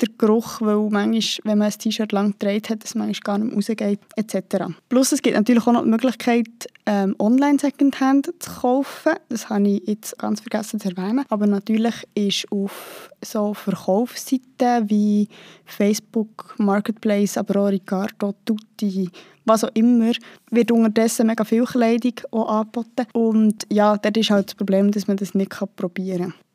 der 0.02 0.10
Geruch, 0.18 0.62
weil 0.62 0.90
manchmal, 0.90 1.52
wenn 1.52 1.58
man 1.58 1.72
ein 1.72 1.78
T-Shirt 1.78 2.12
lang 2.12 2.32
gedreht 2.32 2.70
hat, 2.70 2.84
es 2.84 2.96
manchmal 2.96 3.38
gar 3.40 3.44
nicht 3.44 3.56
rausgeht, 3.56 4.00
etc. 4.16 4.66
Plus 4.90 5.12
es 5.12 5.22
gibt 5.22 5.36
natürlich 5.36 5.66
auch 5.66 5.74
noch 5.74 5.84
die 5.84 5.90
Möglichkeit, 5.90 6.48
ähm, 6.86 7.16
online 7.20 7.58
Secondhand 7.60 8.32
zu 8.40 8.52
kaufen. 8.62 9.14
Das 9.30 9.50
habe 9.50 9.68
ich 9.68 9.88
jetzt 9.88 10.18
ganz 10.20 10.42
vergessen 10.42 10.80
zu 10.80 10.90
erwähnen. 10.90 11.26
Aber 11.30 11.48
natürlich 11.48 11.96
ist 12.14 12.52
auf 12.52 13.10
so 13.24 13.54
Verkaufsseiten 13.54 14.90
wie 14.90 15.28
Facebook, 15.66 16.56
Marketplace, 16.58 17.38
aber 17.38 17.62
auch 17.62 17.68
Ricardo, 17.68 18.36
Tutti, 18.46 19.10
was 19.46 19.64
auch 19.64 19.72
immer, 19.74 20.12
wird 20.52 20.72
unterdessen 20.72 21.28
mega 21.28 21.44
viel 21.44 21.66
Kleidung 21.66 22.14
auch 22.32 22.50
angeboten. 22.50 23.08
Und 23.14 23.66
ja, 23.72 23.98
dort 23.98 24.18
ist 24.18 24.30
halt 24.30 24.48
das 24.48 24.56
Problem, 24.56 24.92
dass 24.92 25.08
man 25.08 25.18
das 25.18 25.34
nicht 25.34 25.52
probieren 25.76 26.34
kann. 26.34 26.47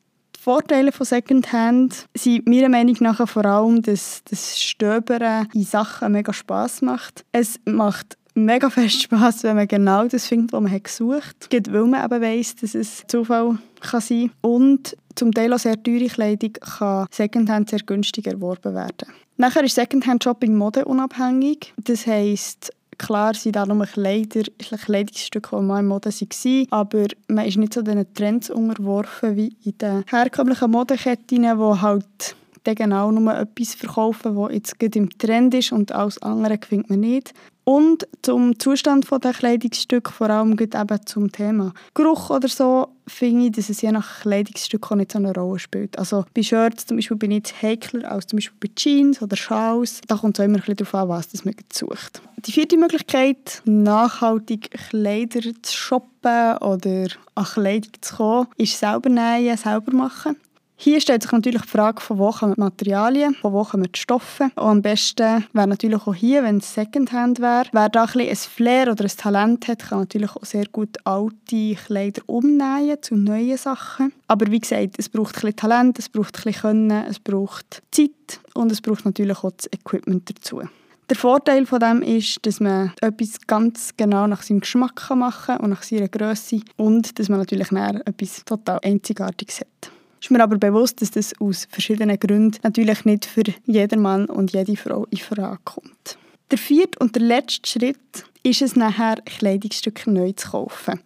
Vorteile 0.43 0.91
von 0.91 1.05
Secondhand 1.05 2.05
sind 2.13 2.45
meiner 2.49 2.67
Meinung 2.67 2.97
nach 2.99 3.25
vor 3.29 3.45
allem, 3.45 3.81
dass 3.81 4.25
das 4.29 4.61
Stöbern 4.61 5.47
in 5.53 5.63
Sachen 5.63 6.11
mega 6.11 6.33
Spaß 6.33 6.81
macht. 6.81 7.23
Es 7.31 7.61
macht 7.63 8.17
mega 8.33 8.69
fest 8.69 9.03
Spaß, 9.03 9.43
wenn 9.43 9.55
man 9.55 9.69
genau 9.69 10.05
das 10.05 10.27
findet, 10.27 10.51
was 10.51 10.59
man 10.59 10.69
hat 10.69 10.83
gesucht 10.83 11.47
hat. 11.53 11.71
Weil 11.71 11.85
man 11.85 12.03
eben 12.03 12.21
weiss, 12.21 12.57
dass 12.57 12.75
es 12.75 13.05
Zufall 13.07 13.57
kann 13.79 14.01
sein 14.01 14.31
kann. 14.41 14.51
Und 14.51 14.97
zum 15.15 15.31
Teil 15.31 15.53
auch 15.53 15.59
sehr 15.59 15.81
teure 15.81 16.07
Kleidung 16.07 16.51
kann 16.51 17.07
Secondhand 17.09 17.69
sehr 17.69 17.79
günstig 17.79 18.27
erworben 18.27 18.75
werden. 18.75 19.07
Nachher 19.37 19.63
ist 19.63 19.75
Secondhand-Shopping 19.75 20.57
modeunabhängig. 20.57 21.73
Das 21.77 22.05
heisst, 22.05 22.73
Klar 22.97 23.33
sind 23.33 23.55
da 23.55 23.65
nur 23.65 23.85
Kleider, 23.85 24.43
Kleidungsstücke, 24.57 25.57
die 25.57 25.63
mal 25.63 25.79
in 25.79 25.87
Mode 25.87 26.09
waren, 26.09 26.67
aber 26.69 27.05
man 27.27 27.45
ist 27.45 27.57
nicht 27.57 27.73
so 27.73 27.81
diesen 27.81 28.13
Trends 28.13 28.49
unterworfen 28.49 29.35
wie 29.35 29.55
in 29.63 29.77
den 29.77 30.03
herkömmlichen 30.07 30.71
Modeketten, 30.71 31.43
die 31.43 31.47
halt 31.49 32.35
genau 32.65 33.11
nur 33.11 33.35
etwas 33.35 33.75
verkaufen, 33.75 34.35
das 34.35 34.53
jetzt 34.53 34.79
gerade 34.79 34.99
im 34.99 35.09
Trend 35.17 35.53
ist 35.53 35.71
und 35.71 35.91
alles 35.91 36.21
andere 36.21 36.57
findet 36.65 36.89
man 36.89 37.01
nicht. 37.01 37.33
Und 37.65 38.07
zum 38.21 38.59
Zustand 38.59 39.07
der 39.09 39.33
Kleidungsstücke, 39.33 40.11
vor 40.11 40.29
allem 40.29 40.57
eben 40.59 41.05
zum 41.05 41.31
Thema 41.31 41.73
Geruch 41.93 42.29
oder 42.29 42.49
so, 42.49 42.89
finde 43.07 43.45
ich, 43.45 43.51
dass 43.53 43.69
es 43.69 43.81
je 43.81 43.91
nach 43.91 44.21
Kleidungsstück 44.21 44.91
auch 44.91 44.95
nicht 44.95 45.11
so 45.11 45.19
eine 45.19 45.33
Rolle 45.33 45.59
spielt. 45.59 45.97
Also 45.97 46.25
bei 46.33 46.43
Shirts 46.43 46.85
zum 46.85 46.97
Beispiel 46.97 47.17
bin 47.17 47.31
ich 47.31 47.37
jetzt 47.37 47.61
heikler 47.61 48.11
als 48.11 48.27
zum 48.27 48.37
Beispiel 48.37 48.57
bei 48.59 48.69
Jeans 48.75 49.21
oder 49.21 49.35
Schals. 49.35 50.01
Da 50.07 50.17
kommt 50.17 50.37
es 50.37 50.41
auch 50.41 50.45
immer 50.45 50.57
ein 50.57 50.61
bisschen 50.61 50.77
darauf 50.77 50.95
an, 50.95 51.09
was 51.09 51.45
man 51.45 51.55
sucht. 51.71 52.21
Die 52.45 52.51
vierte 52.51 52.77
Möglichkeit, 52.77 53.61
nachhaltig 53.65 54.71
Kleider 54.89 55.41
zu 55.61 55.77
shoppen 55.77 56.57
oder 56.57 57.07
an 57.35 57.45
Kleidung 57.45 57.91
zu 58.01 58.15
kommen, 58.15 58.47
ist 58.57 58.77
selber 58.77 59.09
nähen, 59.09 59.57
selber 59.57 59.93
machen. 59.93 60.35
Hier 60.75 60.99
stellt 60.99 61.21
sich 61.21 61.31
natürlich 61.31 61.61
die 61.61 61.67
Frage, 61.67 62.01
von 62.01 62.17
wo 62.17 62.31
kommen 62.31 62.55
die 62.55 62.59
Materialien, 62.59 63.35
von 63.35 63.53
wo 63.53 63.63
kommen 63.63 63.89
die 63.91 63.99
Stoffe. 63.99 64.49
Und 64.55 64.63
am 64.63 64.81
besten 64.81 65.45
wäre 65.53 65.67
natürlich 65.67 66.05
auch 66.05 66.15
hier, 66.15 66.43
wenn 66.43 66.57
es 66.57 66.73
Secondhand 66.73 67.39
wäre. 67.39 67.65
Wer 67.71 67.89
da 67.89 68.03
ein, 68.03 68.19
ein 68.19 68.35
Flair 68.35 68.91
oder 68.91 69.05
ein 69.05 69.11
Talent 69.15 69.67
hat, 69.67 69.79
kann 69.79 69.99
natürlich 69.99 70.35
auch 70.35 70.43
sehr 70.43 70.65
gut 70.65 70.97
alte 71.05 71.75
Kleider 71.75 72.21
umnähen 72.25 73.01
zu 73.01 73.15
neuen 73.15 73.57
Sachen. 73.57 74.11
Aber 74.27 74.51
wie 74.51 74.59
gesagt, 74.59 74.95
es 74.97 75.09
braucht 75.09 75.35
ein 75.35 75.41
bisschen 75.41 75.55
Talent, 75.55 75.99
es 75.99 76.09
braucht 76.09 76.37
ein 76.37 76.43
bisschen 76.43 76.61
Können, 76.61 77.05
es 77.07 77.19
braucht 77.19 77.81
Zeit 77.91 78.41
und 78.53 78.71
es 78.71 78.81
braucht 78.81 79.05
natürlich 79.05 79.37
auch 79.43 79.51
das 79.51 79.71
Equipment 79.71 80.29
dazu. 80.29 80.63
Der 81.09 81.17
Vorteil 81.17 81.65
von 81.65 81.79
dem 81.79 82.01
ist, 82.01 82.45
dass 82.45 82.59
man 82.59 82.93
etwas 83.01 83.39
ganz 83.45 83.91
genau 83.95 84.25
nach 84.25 84.41
seinem 84.41 84.61
Geschmack 84.61 85.09
machen 85.15 85.57
kann 85.57 85.61
und 85.61 85.69
nach 85.69 85.83
seiner 85.83 86.07
Größe 86.07 86.61
und 86.77 87.19
dass 87.19 87.29
man 87.29 87.39
natürlich 87.39 87.71
etwas 87.71 88.43
total 88.45 88.79
Einzigartiges 88.83 89.59
hat 89.59 89.92
ist 90.23 90.31
mir 90.31 90.41
aber 90.41 90.57
bewusst, 90.57 91.01
dass 91.01 91.11
das 91.11 91.33
aus 91.41 91.67
verschiedenen 91.69 92.17
Gründen 92.17 92.57
natürlich 92.63 93.03
nicht 93.03 93.25
für 93.25 93.43
jedermann 93.65 94.25
und 94.25 94.53
jede 94.53 94.77
Frau 94.77 95.05
in 95.09 95.17
Frage 95.17 95.59
kommt. 95.65 96.17
Der 96.49 96.57
vierte 96.57 96.97
und 96.99 97.15
der 97.15 97.23
letzte 97.23 97.69
Schritt 97.69 98.25
ist 98.41 98.61
es 98.61 98.77
nachher, 98.77 99.15
Kleidungsstücke 99.25 100.09
neu 100.09 100.31
zu 100.31 100.51
kaufen. 100.51 101.01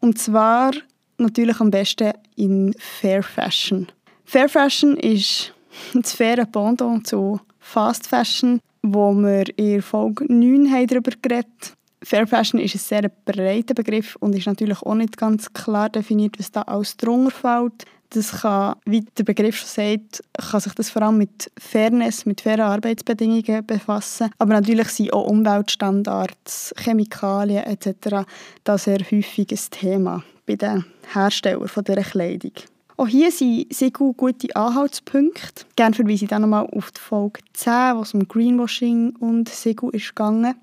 Und 0.00 0.18
zwar 0.18 0.72
natürlich 1.16 1.58
am 1.60 1.70
besten 1.70 2.12
in 2.36 2.74
Fair 2.78 3.22
Fashion. 3.22 3.86
Fair 4.24 4.48
Fashion 4.48 4.96
ist 4.98 5.54
das 5.94 6.12
faire 6.12 6.44
Pendant 6.44 7.06
zu 7.06 7.40
Fast 7.60 8.08
Fashion, 8.08 8.60
wo 8.82 9.12
wir 9.14 9.44
in 9.58 9.80
Folge 9.80 10.26
9 10.28 10.70
haben 10.70 10.86
darüber 10.86 11.12
geredet 11.22 11.74
Fair 12.02 12.26
Fashion 12.26 12.60
ist 12.60 12.74
ein 12.74 12.78
sehr 12.78 13.10
breiter 13.26 13.74
Begriff 13.74 14.16
und 14.20 14.34
ist 14.34 14.46
natürlich 14.46 14.80
auch 14.82 14.94
nicht 14.94 15.18
ganz 15.18 15.52
klar 15.52 15.90
definiert, 15.90 16.38
was 16.38 16.50
da 16.50 16.62
alles 16.62 16.96
drunter 16.96 17.30
fällt. 17.30 17.84
Das 18.12 18.40
kann, 18.40 18.74
wie 18.86 19.02
der 19.02 19.22
Begriff 19.22 19.56
schon 19.56 19.68
sagt, 19.68 20.22
kann 20.36 20.60
sich 20.60 20.74
das 20.74 20.90
vor 20.90 21.02
allem 21.02 21.18
mit 21.18 21.50
Fairness, 21.58 22.26
mit 22.26 22.40
fairen 22.40 22.62
Arbeitsbedingungen 22.62 23.64
befassen. 23.64 24.30
Aber 24.38 24.54
natürlich 24.54 24.88
sind 24.88 25.12
auch 25.12 25.28
Umweltstandards, 25.28 26.74
Chemikalien 26.76 27.64
etc. 27.64 28.26
da 28.64 28.78
sehr 28.78 28.98
häufig 28.98 29.52
ein 29.52 29.58
Thema 29.70 30.24
bei 30.44 30.56
den 30.56 30.84
Herstellern 31.12 31.68
von 31.68 31.84
dieser 31.84 32.02
Kleidung. 32.02 32.52
Auch 32.96 33.08
hier 33.08 33.30
sind 33.30 33.72
sehr 33.72 33.92
gute 33.92 34.54
Anhaltspunkte. 34.54 35.64
Gerne 35.74 35.94
verweise 35.94 36.24
ich 36.24 36.30
dann 36.30 36.42
nochmal 36.42 36.66
auf 36.66 36.90
die 36.90 37.00
Folge 37.00 37.40
10, 37.54 37.96
wo 37.96 38.02
es 38.02 38.12
um 38.12 38.28
Greenwashing 38.28 39.16
und 39.20 39.48
Segu 39.48 39.88
ist 39.88 40.08
gegangen. 40.08 40.54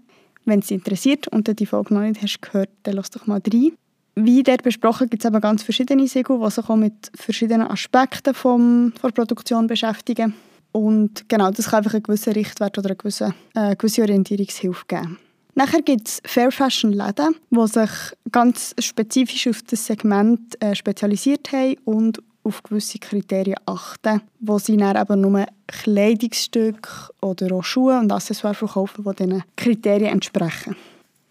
Wenn 0.45 0.59
es 0.59 0.69
interessiert 0.69 1.27
und 1.29 1.47
du 1.47 1.55
die 1.55 1.65
Folge 1.65 1.93
noch 1.93 2.01
nicht 2.01 2.21
hast 2.21 2.41
gehört, 2.41 2.69
dann 2.83 2.95
lass 2.95 3.09
doch 3.09 3.25
mal 3.25 3.41
rein. 3.51 3.71
Wie 4.19 4.41
dort 4.41 4.63
besprochen, 4.63 5.11
gibt 5.11 5.21
es 5.21 5.27
aber 5.27 5.39
ganz 5.39 5.61
verschiedene 5.61 6.07
Segel, 6.07 6.39
die 6.43 6.49
sich 6.49 6.67
auch 6.67 6.75
mit 6.75 7.11
verschiedenen 7.15 7.67
Aspekten 7.67 8.33
vom, 8.33 8.91
der 9.03 9.09
Produktion 9.09 9.67
beschäftigen. 9.67 10.33
Und 10.71 11.29
genau, 11.29 11.51
das 11.51 11.69
kann 11.69 11.77
einfach 11.77 11.93
einen 11.93 12.01
gewissen 12.01 12.33
Richtwert 12.33 12.75
oder 12.79 12.89
eine 12.89 12.95
gewisse, 12.95 13.35
äh, 13.53 13.75
gewisse 13.75 14.01
Orientierungshilfe 14.01 14.85
geben. 14.87 15.19
Nachher 15.53 15.83
gibt 15.83 16.07
es 16.07 16.21
Fair 16.25 16.51
Fashion 16.51 16.93
Läden, 16.93 17.35
die 17.51 17.67
sich 17.67 17.89
ganz 18.31 18.73
spezifisch 18.79 19.47
auf 19.47 19.61
das 19.61 19.85
Segment 19.85 20.59
äh, 20.63 20.73
spezialisiert 20.73 21.51
haben 21.51 21.75
und 21.85 22.19
auf 22.41 22.63
gewisse 22.63 22.97
Kriterien 22.97 23.59
achten, 23.67 24.21
wo 24.39 24.57
sie 24.57 24.77
dann 24.77 24.97
eben 24.97 25.21
nur 25.21 25.45
Kleidungsstücke 25.67 26.89
oder 27.21 27.55
auch 27.55 27.63
Schuhe 27.63 27.99
und 27.99 28.11
Accessoires 28.11 28.57
verkaufen, 28.57 29.05
die 29.07 29.15
diesen 29.15 29.43
Kriterien 29.55 30.13
entsprechen. 30.13 30.75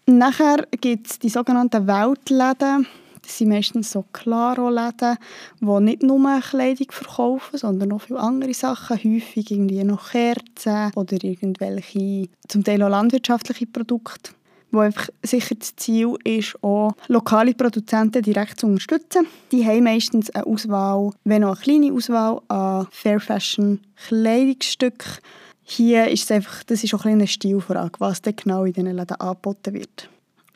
Nachher 0.09 0.65
gibt 0.79 1.11
es 1.11 1.19
die 1.19 1.27
sogenannten 1.27 1.85
Weltläden. 1.85 2.87
Das 3.21 3.37
sind 3.37 3.49
meistens 3.49 3.91
so 3.91 4.05
Claro-Läden, 4.13 5.17
die 5.59 5.79
nicht 5.81 6.01
nur 6.01 6.39
Kleidung 6.39 6.87
verkaufen, 6.91 7.57
sondern 7.57 7.91
auch 7.91 7.99
viele 7.99 8.21
andere 8.21 8.53
Sachen. 8.53 8.95
Häufig 9.03 9.51
irgendwie 9.51 9.83
noch 9.83 10.11
Kerzen 10.11 10.93
oder 10.95 11.21
irgendwelche, 11.21 12.29
zum 12.47 12.63
Teil 12.63 12.83
auch 12.83 12.89
landwirtschaftliche 12.89 13.65
Produkte. 13.65 14.31
Wo 14.71 14.79
einfach 14.79 15.09
sicher 15.23 15.55
das 15.55 15.75
Ziel 15.75 16.15
ist, 16.23 16.55
auch 16.63 16.93
lokale 17.09 17.53
Produzenten 17.53 18.21
direkt 18.21 18.61
zu 18.61 18.67
unterstützen. 18.67 19.27
Die 19.51 19.65
haben 19.65 19.83
meistens 19.83 20.29
eine 20.29 20.47
Auswahl, 20.47 21.11
wenn 21.25 21.43
auch 21.43 21.57
eine 21.57 21.61
kleine 21.61 21.93
Auswahl 21.93 22.39
an 22.47 22.87
Fair 22.91 23.19
Fashion 23.19 23.81
Kleidungsstücken 24.07 25.19
hier 25.69 26.07
ist 26.07 26.23
es 26.23 26.31
einfach, 26.31 26.63
das 26.63 26.83
ist 26.83 26.93
auch 26.93 27.03
ein 27.03 27.13
eine 27.13 27.27
Stilfrage, 27.27 27.99
was 27.99 28.21
denn 28.21 28.37
genau 28.37 28.63
in 28.63 28.71
diesen 28.71 28.95
Läden 28.95 29.19
angeboten 29.19 29.73
wird. 29.73 30.09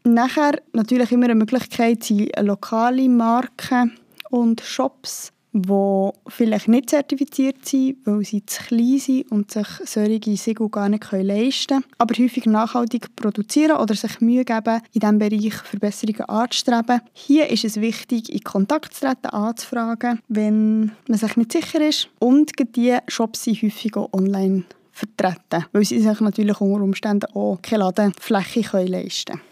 Nachher 0.06 0.62
natürlich 0.72 1.12
immer 1.12 1.26
eine 1.26 1.36
Möglichkeit 1.36 2.04
sind 2.04 2.32
lokale 2.40 3.10
Marken 3.10 3.92
und 4.30 4.62
Shops, 4.62 5.34
die 5.52 6.10
vielleicht 6.30 6.70
nicht 6.70 6.92
zertifiziert 6.92 7.66
sind, 7.66 7.98
weil 8.06 8.24
sie 8.24 8.46
zu 8.46 8.64
klein 8.64 9.00
sind 9.00 9.30
und 9.34 9.52
sich 9.52 9.68
solche 9.84 10.38
Siegel 10.38 10.70
gar 10.70 10.88
nicht 10.88 11.12
leisten 11.12 11.82
können, 11.82 11.86
aber 11.98 12.16
häufig 12.18 12.46
nachhaltig 12.46 13.14
produzieren 13.18 13.78
oder 13.78 13.94
sich 13.94 14.22
Mühe 14.22 14.46
geben, 14.46 14.80
in 14.94 15.02
diesem 15.02 15.20
Bereich 15.20 15.56
Verbesserungen 15.56 16.30
anzustreben. 16.30 17.02
Hier 17.12 17.50
ist 17.50 17.66
es 17.66 17.82
wichtig, 17.82 18.32
in 18.32 18.46
Kontakt 18.46 18.94
zu 18.94 19.02
treten, 19.02 19.28
anzufragen, 19.28 20.22
wenn 20.30 20.94
man 21.10 21.18
sich 21.18 21.36
nicht 21.36 21.52
sicher 21.52 21.86
ist. 21.86 22.08
Und 22.20 22.54
diese 22.76 23.00
Shops 23.10 23.44
sind 23.44 23.62
häufig 23.62 23.98
auch 23.98 24.14
online 24.14 24.64
vertreten, 25.02 25.66
weil 25.72 25.86
sie 25.86 26.00
sich 26.00 26.20
natürlich 26.20 26.60
unter 26.62 26.84
Umständen 26.84 27.32
auch 27.34 27.60
keine 27.62 27.84
Ladenfläche 27.84 28.86
leisten 28.86 29.38
können. 29.38 29.52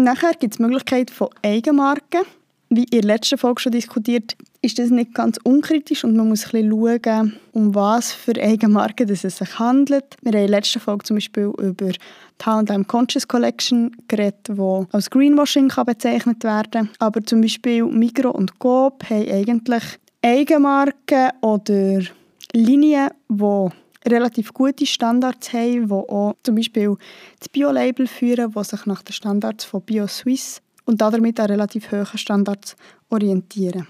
Nachher 0.00 0.32
gibt 0.32 0.54
es 0.54 0.58
die 0.58 0.62
Möglichkeit 0.62 1.10
von 1.10 1.28
Eigenmarken. 1.42 2.22
Wie 2.70 2.84
in 2.84 2.90
der 2.90 3.02
letzten 3.02 3.38
Folge 3.38 3.62
schon 3.62 3.72
diskutiert, 3.72 4.36
ist 4.60 4.78
das 4.78 4.90
nicht 4.90 5.14
ganz 5.14 5.38
unkritisch 5.42 6.04
und 6.04 6.14
man 6.16 6.28
muss 6.28 6.44
ein 6.44 6.68
bisschen 6.68 7.02
schauen, 7.02 7.36
um 7.52 7.74
was 7.74 8.12
für 8.12 8.34
Eigenmarken 8.36 9.08
es 9.08 9.22
sich 9.22 9.58
handelt. 9.58 10.16
Wir 10.20 10.32
haben 10.32 10.40
in 10.40 10.46
der 10.46 10.48
letzten 10.48 10.80
Folge 10.80 11.04
zum 11.04 11.16
Beispiel 11.16 11.52
über 11.58 11.90
die 11.90 12.44
H&M 12.44 12.86
Conscious 12.86 13.26
Collection 13.26 13.96
geredet, 14.06 14.48
die 14.48 14.84
als 14.92 15.10
Greenwashing 15.10 15.68
kann 15.68 15.86
bezeichnet 15.86 16.44
werden 16.44 16.70
kann. 16.70 16.90
Aber 16.98 17.24
zum 17.24 17.40
Beispiel 17.40 17.84
Migro 17.84 18.30
und 18.30 18.58
Coop 18.58 19.02
haben 19.08 19.30
eigentlich 19.30 19.84
Eigenmarken 20.22 21.30
oder 21.40 22.02
Linien, 22.52 23.10
die 23.28 23.68
relativ 24.06 24.52
gute 24.52 24.86
Standards 24.86 25.52
haben, 25.52 25.88
die 25.88 25.92
auch 25.92 26.34
zum 26.42 26.54
Beispiel 26.54 26.96
das 27.38 27.48
Bio-Label 27.48 28.06
führen, 28.06 28.52
die 28.52 28.64
sich 28.64 28.86
nach 28.86 29.02
den 29.02 29.12
Standards 29.12 29.64
von 29.64 29.82
BioSwiss 29.82 30.60
und 30.84 31.00
damit 31.00 31.40
an 31.40 31.46
relativ 31.46 31.90
hohen 31.90 32.18
Standards 32.18 32.76
orientieren. 33.10 33.86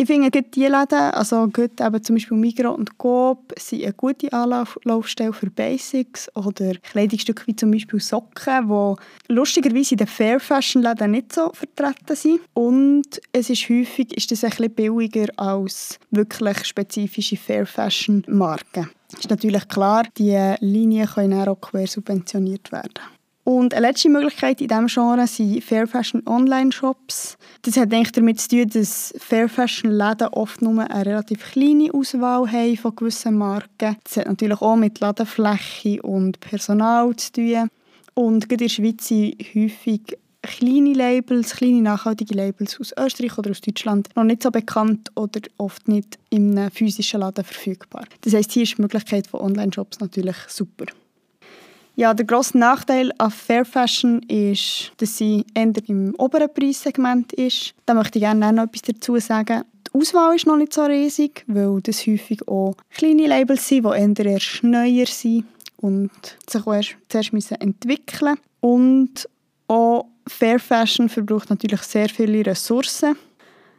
Ich 0.00 0.06
finde, 0.06 0.30
die 0.30 0.64
Läden, 0.64 1.10
also 1.12 1.44
eben 1.44 2.02
zum 2.02 2.16
Beispiel 2.16 2.38
Migros 2.38 2.74
und 2.74 2.96
Coop, 2.96 3.52
sind 3.58 3.82
eine 3.82 3.92
gute 3.92 4.32
Anlaufstelle 4.32 5.34
für 5.34 5.50
Basics 5.50 6.34
oder 6.34 6.72
Kleidungsstücke 6.76 7.46
wie 7.46 7.54
zum 7.54 7.70
Beispiel 7.70 8.00
Socken, 8.00 8.66
die 8.66 9.32
lustigerweise 9.34 9.92
in 9.92 9.98
den 9.98 10.06
Fair 10.06 10.40
Fashion 10.40 10.82
Läden 10.82 11.10
nicht 11.10 11.34
so 11.34 11.52
vertreten 11.52 12.16
sind. 12.16 12.40
Und 12.54 13.20
es 13.34 13.50
ist 13.50 13.68
häufig 13.68 14.16
ist 14.16 14.30
das 14.30 14.42
ein 14.42 14.70
billiger 14.70 15.26
als 15.36 15.98
wirklich 16.10 16.64
spezifische 16.64 17.36
Fair 17.36 17.66
Fashion 17.66 18.24
Marken. 18.26 18.88
Ist 19.18 19.28
natürlich 19.28 19.68
klar, 19.68 20.04
die 20.16 20.54
Linien 20.60 21.08
können 21.08 21.46
auch 21.46 21.60
quer 21.60 21.86
subventioniert 21.86 22.72
werden. 22.72 23.19
Und 23.44 23.72
eine 23.74 23.88
letzte 23.88 24.10
Möglichkeit 24.10 24.60
in 24.60 24.68
diesem 24.68 24.86
Genre 24.86 25.26
sind 25.26 25.64
Fair 25.64 25.86
Fashion 25.86 26.22
Online-Shops. 26.26 27.38
Das 27.62 27.76
hat 27.76 27.92
eigentlich 27.92 28.12
damit 28.12 28.40
zu 28.40 28.48
tun, 28.48 28.68
dass 28.68 29.14
Fair 29.18 29.48
Fashion-Läden 29.48 30.28
oft 30.28 30.60
nur 30.60 30.78
eine 30.90 31.06
relativ 31.06 31.52
kleine 31.52 31.92
Auswahl 31.92 32.50
haben 32.50 32.76
von 32.76 32.94
gewissen 32.94 33.38
Marken. 33.38 33.96
Das 34.04 34.18
hat 34.18 34.26
natürlich 34.26 34.60
auch 34.60 34.76
mit 34.76 35.00
Ladenfläche 35.00 36.02
und 36.02 36.38
Personal 36.40 37.16
zu 37.16 37.32
tun. 37.32 37.68
Und 38.14 38.48
gerade 38.48 38.64
in 38.64 38.68
der 38.68 38.74
Schweiz 38.74 39.08
sind 39.08 39.36
häufig 39.54 40.18
kleine 40.42 40.92
Labels, 40.92 41.56
kleine 41.56 41.82
nachhaltige 41.82 42.34
Labels 42.34 42.78
aus 42.80 42.92
Österreich 42.98 43.36
oder 43.38 43.50
aus 43.50 43.60
Deutschland 43.60 44.08
noch 44.16 44.24
nicht 44.24 44.42
so 44.42 44.50
bekannt 44.50 45.10
oder 45.14 45.40
oft 45.58 45.88
nicht 45.88 46.18
einem 46.32 46.70
physischen 46.70 47.20
Laden 47.20 47.44
verfügbar. 47.44 48.04
Das 48.22 48.34
heisst, 48.34 48.52
hier 48.52 48.62
ist 48.62 48.76
die 48.76 48.82
Möglichkeit 48.82 49.26
von 49.26 49.40
Online-Shops 49.40 50.00
natürlich 50.00 50.36
super. 50.48 50.86
Ja, 51.96 52.14
der 52.14 52.24
grosse 52.24 52.56
Nachteil 52.56 53.12
an 53.18 53.30
Fair 53.30 53.64
Fashion 53.64 54.20
ist, 54.22 54.92
dass 54.98 55.18
sie 55.18 55.44
eher 55.54 55.72
im 55.86 56.14
oberen 56.16 56.52
Preissegment 56.52 57.32
ist. 57.32 57.74
Da 57.84 57.94
möchte 57.94 58.18
ich 58.18 58.24
gerne 58.24 58.52
noch 58.52 58.64
etwas 58.64 58.82
dazu 58.82 59.18
sagen. 59.18 59.64
Die 59.86 59.98
Auswahl 59.98 60.36
ist 60.36 60.46
noch 60.46 60.56
nicht 60.56 60.72
so 60.72 60.82
riesig, 60.84 61.44
weil 61.46 61.80
das 61.82 62.06
häufig 62.06 62.46
auch 62.48 62.74
kleine 62.90 63.26
Labels 63.26 63.68
sind, 63.68 63.84
die 63.84 64.22
eher 64.22 64.32
erst 64.32 64.62
neuer 64.62 65.06
sind 65.06 65.44
und 65.78 66.10
sich 66.48 66.66
auch 66.66 66.74
erst 66.74 66.96
zuerst 67.08 67.32
müssen 67.32 67.60
entwickeln 67.60 68.36
Und 68.60 69.28
auch 69.66 70.06
Fair 70.26 70.60
Fashion 70.60 71.08
verbraucht 71.08 71.50
natürlich 71.50 71.82
sehr 71.82 72.08
viele 72.08 72.46
Ressourcen. 72.46 73.16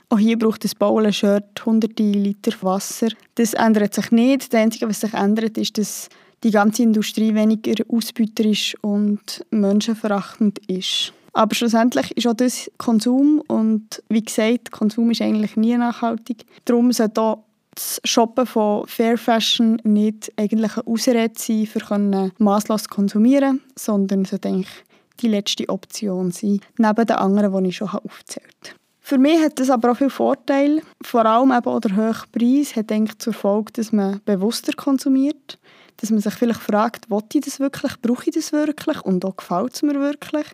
Auch 0.10 0.20
hier 0.20 0.38
braucht 0.38 0.66
das 0.66 0.76
Bauen-Shirt 0.76 1.66
hunderte 1.66 2.04
Liter 2.04 2.52
Wasser. 2.62 3.08
Das 3.36 3.54
ändert 3.54 3.94
sich 3.94 4.12
nicht. 4.12 4.52
Das 4.52 4.60
Einzige, 4.60 4.90
was 4.90 5.00
sich 5.00 5.14
ändert, 5.14 5.58
ist, 5.58 5.78
dass 5.78 6.10
die 6.44 6.52
ganze 6.52 6.84
Industrie 6.84 7.34
weniger 7.36 7.84
ausbeuterisch 7.90 8.76
und 8.82 9.46
menschenverachtend 9.52 10.60
ist. 10.68 11.14
Aber 11.34 11.56
schlussendlich 11.56 12.12
ist 12.18 12.28
auch 12.28 12.34
das 12.34 12.70
Konsum 12.78 13.42
und 13.48 14.04
wie 14.10 14.24
gesagt, 14.24 14.72
Konsum 14.72 15.12
ist 15.12 15.22
eigentlich 15.22 15.56
nie 15.56 15.78
nachhaltig. 15.78 16.46
Darum 16.66 16.92
sollte 16.92 17.22
auch 17.22 17.44
das 17.74 18.02
Shoppen 18.04 18.46
von 18.46 18.86
Fair 18.88 19.18
Fashion 19.18 19.80
nicht 19.84 20.32
eigentlich 20.36 20.76
eine 20.78 20.88
Ausrede 20.88 21.34
sein, 21.38 21.66
für 21.66 22.32
masslos 22.38 22.90
konsumieren, 22.90 23.62
sondern 23.78 24.26
sollte 24.26 24.50
eigentlich 24.50 24.84
die 25.22 25.30
letzte 25.30 25.70
Option 25.70 26.32
sein, 26.32 26.60
neben 26.78 27.06
den 27.06 27.16
anderen, 27.16 27.64
die 27.64 27.70
ich 27.70 27.78
schon 27.78 27.90
aufgezählt 27.90 28.46
habe. 28.64 28.76
Für 29.00 29.18
mich 29.18 29.42
hat 29.42 29.60
das 29.60 29.70
aber 29.70 29.92
auch 29.92 29.98
viele 29.98 30.10
Vorteile. 30.10 30.82
Vor 31.02 31.26
allem 31.26 31.52
eben 31.52 31.66
auch 31.66 31.80
der 31.80 31.96
hohe 31.96 32.16
Preis 32.32 32.76
hat 32.76 32.92
zur 33.18 33.34
Folge, 33.34 33.74
dass 33.74 33.92
man 33.92 34.22
bewusster 34.26 34.74
konsumiert 34.74 35.60
dass 35.98 36.10
man 36.10 36.20
sich 36.20 36.34
vielleicht 36.34 36.62
fragt, 36.62 37.10
will 37.10 37.24
ich 37.34 37.42
das 37.42 37.60
wirklich, 37.60 37.94
brauche 38.02 38.30
ich 38.30 38.36
das 38.36 38.52
wirklich 38.52 39.02
und 39.02 39.24
auch 39.26 39.36
gefällt 39.36 39.74
es 39.74 39.84
mir 39.84 40.00
wirklich. 40.00 40.46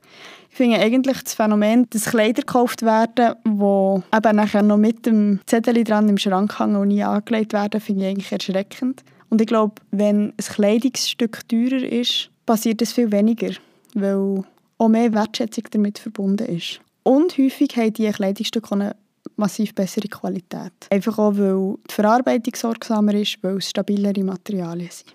Ich 0.50 0.58
finde 0.58 0.80
eigentlich 0.80 1.22
das 1.22 1.34
Phänomen, 1.34 1.88
dass 1.90 2.06
Kleider 2.06 2.42
gekauft 2.42 2.82
werden, 2.82 3.36
die 3.46 4.18
eben 4.18 4.36
nachher 4.36 4.64
noch 4.64 4.78
mit 4.78 5.06
dem 5.06 5.40
Zettel 5.46 5.84
dran 5.84 6.10
im 6.10 6.18
Schrank 6.18 6.60
hängen 6.60 6.78
und 6.78 6.90
nie 6.90 7.04
angelegt 7.04 7.54
werden, 7.54 7.80
finde 7.80 8.04
ich 8.04 8.10
eigentlich 8.10 8.32
erschreckend. 8.32 9.04
Und 9.30 9.42
ich 9.42 9.48
glaube, 9.48 9.76
wenn 9.92 10.30
ein 10.30 10.38
Kleidungsstück 10.38 11.48
teurer 11.48 11.84
ist, 11.84 12.30
passiert 12.46 12.82
das 12.82 12.94
viel 12.94 13.12
weniger, 13.12 13.52
weil 13.94 14.44
auch 14.78 14.88
mehr 14.88 15.14
Wertschätzung 15.14 15.66
damit 15.72 16.00
verbunden 16.00 16.48
ist. 16.48 16.80
Und 17.04 17.38
häufig 17.38 17.76
haben 17.76 17.94
diese 17.94 18.12
Kleidungsstücke 18.12 18.72
eine 18.74 18.96
massiv 19.36 19.74
bessere 19.76 20.08
Qualität. 20.08 20.74
Einfach 20.90 21.18
auch, 21.20 21.38
weil 21.38 21.76
die 21.90 21.94
Verarbeitung 21.94 22.56
sorgsamer 22.56 23.14
ist, 23.14 23.38
weil 23.42 23.58
es 23.58 23.70
stabilere 23.70 24.24
Materialien 24.24 24.90
sind. 24.92 25.14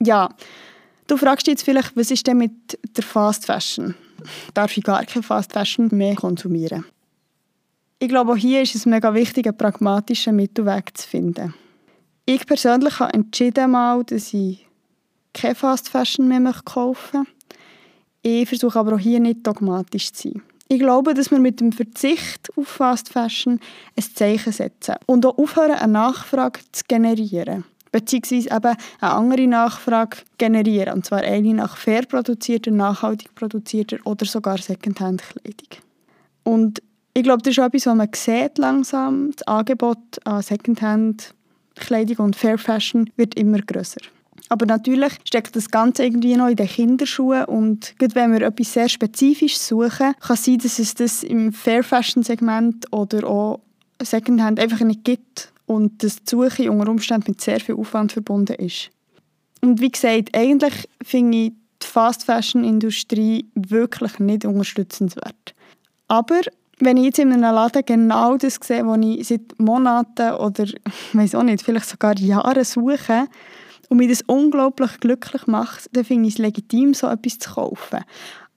Ja, 0.00 0.28
du 1.06 1.16
fragst 1.16 1.46
dich 1.46 1.52
jetzt 1.52 1.64
vielleicht, 1.64 1.96
was 1.96 2.10
ist 2.10 2.26
denn 2.26 2.38
mit 2.38 2.78
der 2.96 3.04
Fast 3.04 3.46
Fashion? 3.46 3.94
Darf 4.54 4.76
ich 4.76 4.84
gar 4.84 5.04
keine 5.04 5.22
Fast 5.22 5.52
Fashion 5.52 5.88
mehr 5.90 6.14
konsumieren? 6.14 6.84
Ich 7.98 8.08
glaube, 8.08 8.32
auch 8.32 8.36
hier 8.36 8.62
ist 8.62 8.76
es 8.76 8.86
mega 8.86 9.12
wichtig, 9.12 9.46
einen 9.46 9.56
pragmatischen 9.56 10.36
Mittelweg 10.36 10.96
zu 10.96 11.08
finden. 11.08 11.54
Ich 12.26 12.46
persönlich 12.46 13.00
habe 13.00 13.14
entschieden, 13.14 13.72
mal, 13.72 14.04
dass 14.04 14.32
ich 14.32 14.66
keine 15.34 15.56
Fast 15.56 15.88
Fashion 15.88 16.28
mehr 16.28 16.52
kaufen 16.64 17.20
möchte. 17.20 17.32
Ich 18.22 18.48
versuche 18.48 18.78
aber 18.78 18.94
auch 18.94 19.00
hier 19.00 19.18
nicht 19.18 19.46
dogmatisch 19.46 20.12
zu 20.12 20.28
sein. 20.28 20.42
Ich 20.68 20.78
glaube, 20.78 21.14
dass 21.14 21.30
wir 21.30 21.38
mit 21.38 21.60
dem 21.60 21.72
Verzicht 21.72 22.50
auf 22.56 22.68
Fast 22.68 23.08
Fashion 23.08 23.58
ein 23.96 24.04
Zeichen 24.14 24.52
setzen 24.52 24.96
und 25.06 25.24
auch 25.24 25.38
aufhören, 25.38 25.72
eine 25.72 25.92
Nachfrage 25.92 26.60
zu 26.72 26.84
generieren 26.86 27.64
beziehungsweise 27.92 28.50
eben 28.50 28.76
eine 29.00 29.12
andere 29.12 29.46
Nachfrage 29.46 30.18
generieren, 30.38 30.94
und 30.94 31.06
zwar 31.06 31.20
eine 31.20 31.54
nach 31.54 31.76
fair 31.76 32.02
produzierter, 32.06 32.70
nachhaltig 32.70 33.34
produzierter 33.34 33.98
oder 34.04 34.26
sogar 34.26 34.58
Secondhand-Kleidung. 34.58 35.82
Und 36.44 36.82
ich 37.14 37.22
glaube, 37.22 37.42
das 37.42 37.52
ist 37.52 37.58
etwas, 37.58 37.86
was 37.86 37.94
man 37.94 38.08
sieht 38.14 38.58
langsam. 38.58 39.32
Das 39.32 39.46
Angebot 39.46 39.98
an 40.24 40.42
Secondhand-Kleidung 40.42 42.26
und 42.26 42.36
Fair 42.36 42.58
Fashion 42.58 43.10
wird 43.16 43.34
immer 43.34 43.58
größer. 43.58 44.00
Aber 44.48 44.66
natürlich 44.66 45.12
steckt 45.24 45.56
das 45.56 45.70
Ganze 45.70 46.04
irgendwie 46.04 46.36
noch 46.36 46.48
in 46.48 46.56
den 46.56 46.68
Kinderschuhen 46.68 47.44
und 47.44 47.94
gerade 47.98 48.14
wenn 48.14 48.32
wir 48.32 48.42
etwas 48.42 48.72
sehr 48.72 48.88
Spezifisches 48.88 49.68
suchen, 49.68 50.14
kann 50.20 50.34
es 50.34 50.44
sein, 50.44 50.58
dass 50.58 50.78
es 50.78 50.94
das 50.94 51.22
im 51.22 51.52
Fair 51.52 51.84
Fashion 51.84 52.22
Segment 52.22 52.90
oder 52.92 53.26
auch 53.26 53.60
Secondhand 54.00 54.60
einfach 54.60 54.80
nicht 54.80 55.04
gibt 55.04 55.52
und 55.68 56.02
dass 56.02 56.16
die 56.16 56.30
Suche 56.30 56.70
unter 56.70 56.90
Umständen 56.90 57.32
mit 57.32 57.40
sehr 57.40 57.60
viel 57.60 57.76
Aufwand 57.76 58.12
verbunden 58.12 58.54
ist. 58.54 58.90
Und 59.60 59.80
wie 59.80 59.90
gesagt, 59.90 60.30
eigentlich 60.34 60.88
finde 61.02 61.38
ich 61.38 61.52
die 61.82 61.86
Fast 61.86 62.24
Fashion 62.24 62.64
Industrie 62.64 63.46
wirklich 63.54 64.18
nicht 64.18 64.44
unterstützenswert. 64.44 65.54
Aber 66.08 66.40
wenn 66.80 66.96
ich 66.96 67.04
jetzt 67.04 67.18
in 67.18 67.32
einem 67.32 67.54
Laden 67.54 67.82
genau 67.84 68.36
das 68.36 68.58
sehe, 68.62 68.86
was 68.86 68.98
ich 69.02 69.28
seit 69.28 69.58
Monaten 69.58 70.34
oder 70.34 70.64
weiß 71.12 71.34
auch 71.34 71.42
nicht, 71.42 71.62
vielleicht 71.62 71.88
sogar 71.88 72.18
Jahren 72.18 72.64
suche 72.64 73.26
und 73.88 73.98
mich 73.98 74.08
das 74.08 74.22
unglaublich 74.22 74.98
glücklich 75.00 75.46
macht, 75.46 75.88
dann 75.92 76.04
finde 76.04 76.28
ich 76.28 76.34
es 76.34 76.38
legitim, 76.38 76.94
so 76.94 77.08
etwas 77.08 77.38
zu 77.38 77.50
kaufen. 77.50 78.04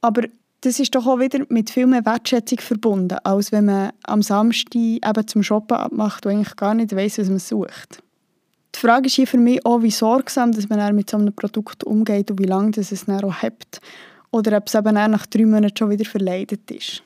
Aber 0.01 0.23
das 0.61 0.79
ist 0.79 0.93
doch 0.93 1.07
auch 1.07 1.19
wieder 1.19 1.43
mit 1.49 1.71
viel 1.71 1.87
mehr 1.87 2.05
Wertschätzung 2.05 2.59
verbunden, 2.59 3.17
als 3.23 3.51
wenn 3.51 3.65
man 3.65 3.91
am 4.03 4.21
Samstag 4.21 4.75
eben 4.75 5.27
zum 5.27 5.43
Shoppen 5.43 5.77
abmacht 5.77 6.25
und 6.25 6.33
eigentlich 6.33 6.55
gar 6.55 6.75
nicht 6.75 6.95
weiß, 6.95 7.17
was 7.17 7.29
man 7.29 7.39
sucht. 7.39 8.03
Die 8.75 8.79
Frage 8.79 9.07
ist 9.07 9.15
hier 9.15 9.27
für 9.27 9.37
mich 9.37 9.65
auch, 9.65 9.81
wie 9.81 9.91
sorgsam 9.91 10.51
dass 10.51 10.69
man 10.69 10.95
mit 10.95 11.09
so 11.09 11.17
einem 11.17 11.33
Produkt 11.33 11.83
umgeht 11.83 12.31
und 12.31 12.39
wie 12.39 12.45
lange 12.45 12.71
das 12.71 12.91
es 12.91 13.05
dann 13.05 13.23
auch 13.23 13.33
hat. 13.33 13.81
Oder 14.31 14.57
ob 14.57 14.67
es 14.67 14.75
eben 14.75 14.93
nach 14.93 15.25
drei 15.25 15.45
Monaten 15.45 15.75
schon 15.75 15.89
wieder 15.89 16.05
verleidet 16.05 16.71
ist. 16.71 17.03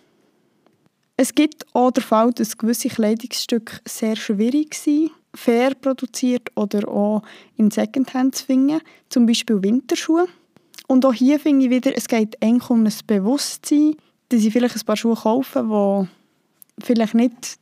Es 1.18 1.34
gibt 1.34 1.66
auch 1.74 1.92
den 1.92 2.04
Fall, 2.04 2.32
dass 2.34 2.58
gewisse 2.58 2.90
Kleidungsstücke 2.90 3.80
sehr 3.88 4.18
schwierig 4.18 4.76
sind, 4.76 5.12
fair 5.34 5.74
produziert 5.74 6.50
oder 6.56 6.88
auch 6.88 7.24
in 7.56 7.72
Secondhand 7.72 8.36
zu 8.36 8.46
finden, 8.46 8.82
zum 9.10 9.26
Beispiel 9.26 9.64
Winterschuhe. 9.64 10.28
Und 10.88 11.06
auch 11.06 11.14
hier 11.14 11.40
finde 11.40 11.66
ich 11.66 11.72
wieder, 11.72 11.96
es 11.96 12.08
geht 12.08 12.42
eigentlich 12.42 12.70
um 12.70 12.84
ein 12.86 12.94
Bewusstsein, 13.08 13.96
dass 14.30 14.44
ich 14.44 14.54
vielleicht 14.54 14.76
ein 14.76 14.86
paar 14.86 14.98
Schuhe 14.98 15.16
kaufe, 15.16 16.08
die 16.80 16.84
vielleicht 16.86 17.16
nicht 17.16 17.58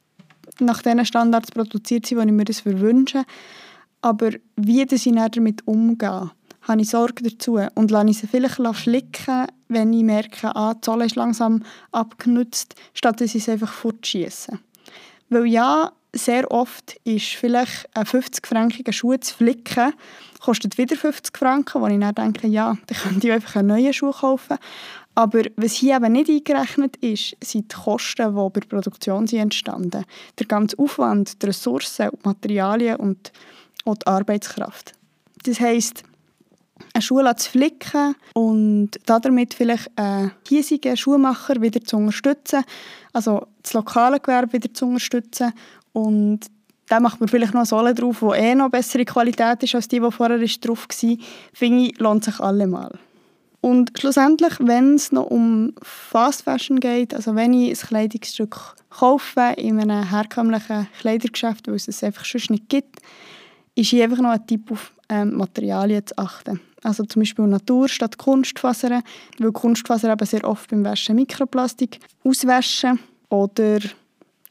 nach 0.60 0.82
den 0.82 1.06
Standards 1.06 1.52
produziert 1.52 2.06
sind, 2.06 2.20
wie 2.20 2.26
ich 2.26 2.32
mir 2.32 2.46
das 2.46 2.66
wünsche. 2.66 3.24
Aber 4.02 4.32
wie 4.56 4.86
dass 4.86 5.06
ich 5.06 5.16
damit 5.16 5.66
umgehe, 5.66 6.32
habe 6.64 6.82
ich 6.82 6.90
Sorge 6.90 7.24
dazu 7.24 7.60
und 7.76 7.92
lasse 7.92 8.10
ich 8.10 8.18
sie 8.20 8.28
vielleicht 8.28 8.56
flicken, 8.76 9.48
wenn 9.68 9.94
ich 9.94 10.04
merke, 10.04 10.56
ah, 10.56 10.74
die 10.74 10.82
Zolle 10.82 11.06
ist 11.06 11.16
langsam 11.16 11.64
abgenutzt, 11.92 12.76
statt 12.94 13.20
dass 13.20 13.36
ich 13.36 13.44
sie 13.44 13.52
einfach 13.52 13.72
fortschieße. 13.72 14.60
Weil 15.30 15.46
ja, 15.46 15.92
sehr 16.14 16.52
oft 16.52 16.96
ist 17.04 17.36
vielleicht 17.36 17.90
ein 17.96 18.06
50-frankiger 18.06 18.94
Schuh 18.94 19.18
zu 19.18 19.34
flicken, 19.36 19.94
kostet 20.44 20.78
wieder 20.78 20.96
50 20.96 21.38
Franken, 21.38 21.82
wo 21.82 21.88
ich 21.88 22.00
dann 22.00 22.16
denke, 22.16 22.48
ja, 22.48 22.76
dann 22.88 22.98
könnte 22.98 23.28
ich 23.28 23.34
einfach 23.34 23.56
einen 23.56 23.70
neuen 23.70 23.94
Schuh 23.94 24.12
kaufen. 24.12 24.58
Aber 25.16 25.44
was 25.56 25.74
hier 25.74 25.96
eben 25.96 26.12
nicht 26.12 26.30
eingerechnet 26.30 26.98
ist, 26.98 27.38
sind 27.42 27.72
die 27.72 27.76
Kosten, 27.76 28.36
die 28.36 28.50
bei 28.50 28.60
der 28.60 28.68
Produktion 28.68 29.28
sind 29.28 29.40
entstanden 29.40 30.04
Der 30.40 30.48
ganze 30.48 30.78
Aufwand, 30.80 31.42
die 31.42 31.46
Ressourcen, 31.46 32.10
die 32.12 32.28
Materialien 32.28 32.98
und 32.98 33.32
auch 33.86 33.96
die 33.96 34.08
Arbeitskraft. 34.08 34.94
Das 35.44 35.60
heisst, 35.60 36.04
eine 36.94 37.02
Schuh 37.02 37.22
zu 37.36 37.50
flicken 37.50 38.16
und 38.34 38.92
damit 39.06 39.54
vielleicht 39.54 39.92
einen 39.96 40.32
hiesigen 40.48 40.98
Schuhmacher 40.98 41.62
wieder 41.62 41.82
zu 41.82 41.98
unterstützen, 41.98 42.64
also 43.14 43.48
das 43.62 43.74
lokale 43.74 44.20
Gewerbe 44.20 44.54
wieder 44.54 44.74
zu 44.74 44.88
unterstützen 44.88 45.54
und 45.94 46.42
dann 46.94 47.02
macht 47.02 47.20
man 47.20 47.28
vielleicht 47.28 47.56
noch 47.56 47.62
eine 47.62 47.66
Sohle 47.66 47.96
drauf, 47.96 48.20
die 48.20 48.40
eh 48.40 48.54
noch 48.54 48.70
bessere 48.70 49.04
Qualität 49.04 49.64
ist 49.64 49.74
als 49.74 49.88
die, 49.88 50.00
die 50.00 50.12
vorher 50.12 50.38
drauf 50.38 50.88
war. 50.88 51.18
Finde 51.52 51.86
ich, 51.86 52.00
lohnt 52.00 52.24
sich 52.24 52.40
allemal. 52.40 52.92
Und 53.62 53.94
schlussendlich, 53.98 54.54
wenn 54.60 54.94
es 54.94 55.12
noch 55.12 55.26
um 55.26 55.74
Fast 55.82 56.44
Fashion 56.44 56.80
geht, 56.80 57.16
also 57.16 57.34
wenn 57.34 57.52
ich 57.54 57.72
ein 57.72 57.88
Kleidungsstück 57.88 58.76
kaufe 58.92 59.54
in 59.58 59.80
einem 59.80 60.08
herkömmlichen 60.08 60.88
Kleidergeschäft, 61.00 61.68
weil 61.68 61.76
es 61.76 61.88
es 61.88 62.04
einfach 62.04 62.26
sonst 62.26 62.52
nicht 62.52 62.70
gibt, 62.70 63.00
ist 63.74 63.90
hier 63.90 64.04
einfach 64.04 64.20
noch 64.20 64.30
ein 64.30 64.46
Tipp 64.46 64.72
auf 64.72 64.92
ähm, 65.10 65.36
Materialien 65.36 66.06
zu 66.06 66.16
achten. 66.20 66.60
Also 66.84 67.06
zum 67.06 67.22
Beispiel 67.22 67.48
Natur 67.48 67.90
statt 67.90 68.20
Kunstfasern, 68.20 69.02
weil 69.40 69.52
Kunstfasern 69.52 70.12
eben 70.12 70.28
sehr 70.28 70.44
oft 70.44 70.70
beim 70.70 70.86
Waschen 70.86 71.16
Mikroplastik 71.16 72.00
auswaschen 72.24 73.00
oder 73.30 73.80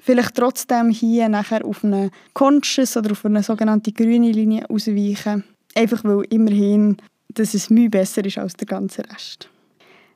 vielleicht 0.03 0.35
trotzdem 0.35 0.91
hier 0.91 1.29
nachher 1.29 1.65
auf 1.65 1.85
eine 1.85 2.11
Conscious 2.35 2.97
oder 2.97 3.13
auf 3.13 3.25
eine 3.25 3.43
sogenannte 3.43 3.93
grüne 3.93 4.33
Linie 4.33 4.69
ausweichen. 4.69 5.45
Einfach 5.75 6.05
weil 6.05 6.25
immerhin, 6.29 6.97
dass 7.29 7.55
es 7.55 7.69
viel 7.69 7.89
besser 7.89 8.25
ist 8.25 8.37
als 8.37 8.55
der 8.55 8.67
ganze 8.67 9.03
Rest. 9.09 9.49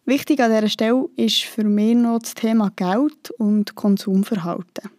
Wichtig 0.05 0.41
an 0.41 0.53
dieser 0.53 0.69
Stelle 0.69 1.09
ist 1.17 1.45
für 1.45 1.65
mich 1.65 1.97
noch 1.97 2.19
das 2.19 2.35
Thema 2.35 2.71
Geld 2.77 3.31
und 3.39 3.75
Konsumverhalten. 3.75 4.91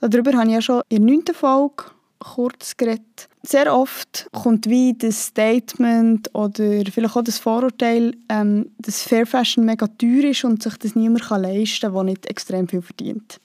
Darüber 0.00 0.32
habe 0.32 0.46
ich 0.46 0.54
ja 0.54 0.62
schon 0.62 0.82
in 0.88 1.06
der 1.06 1.14
neunten 1.14 1.34
Folge 1.34 1.84
kurz 2.18 2.76
geredet. 2.76 3.28
Sehr 3.42 3.72
oft 3.72 4.28
kommt 4.32 4.68
wie 4.68 4.94
das 4.94 5.26
Statement 5.26 6.34
oder 6.34 6.82
vielleicht 6.90 7.16
auch 7.16 7.22
das 7.22 7.38
Vorurteil, 7.38 8.14
ähm, 8.28 8.70
dass 8.78 9.02
Fair 9.02 9.26
Fashion 9.26 9.64
mega 9.64 9.86
teuer 9.86 10.30
ist 10.30 10.44
und 10.44 10.62
sich 10.62 10.76
das 10.78 10.96
niemand 10.96 11.28
leisten 11.30 11.92
kann, 11.92 11.94
der 11.94 12.02
nicht 12.04 12.26
extrem 12.26 12.66
viel 12.66 12.82
verdient. 12.82 13.40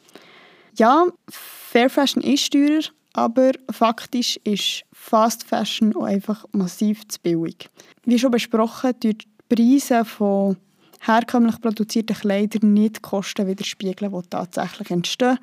Ja, 0.77 1.07
Fair 1.29 1.89
Fashion 1.89 2.23
ist 2.23 2.51
teurer, 2.53 2.81
aber 3.13 3.51
faktisch 3.69 4.39
ist 4.43 4.83
Fast 4.93 5.43
Fashion 5.43 5.95
auch 5.95 6.03
einfach 6.03 6.45
massiv 6.51 7.07
zu 7.07 7.19
billig. 7.21 7.69
Wie 8.05 8.17
schon 8.17 8.31
besprochen, 8.31 8.93
die 9.03 9.17
Preise 9.49 10.05
von 10.05 10.57
herkömmlich 11.01 11.59
produzierten 11.59 12.15
Kleidern 12.15 12.73
nicht 12.73 12.97
die 12.97 13.01
Kosten 13.01 13.47
widerspiegeln, 13.47 14.11
die 14.11 14.29
tatsächlich 14.29 14.91
entstehen, 14.91 15.39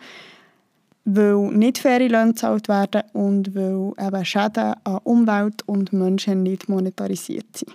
weil 1.05 1.53
nicht 1.53 1.79
faire 1.79 2.09
Löhne 2.09 2.33
gezahlt 2.33 2.69
werden 2.69 3.03
und 3.12 3.55
weil 3.55 3.93
eben 3.99 4.25
Schäden 4.25 4.75
an 4.85 5.01
Umwelt 5.05 5.62
und 5.67 5.93
Menschen 5.93 6.43
nicht 6.43 6.69
monetarisiert 6.69 7.57
sind. 7.57 7.75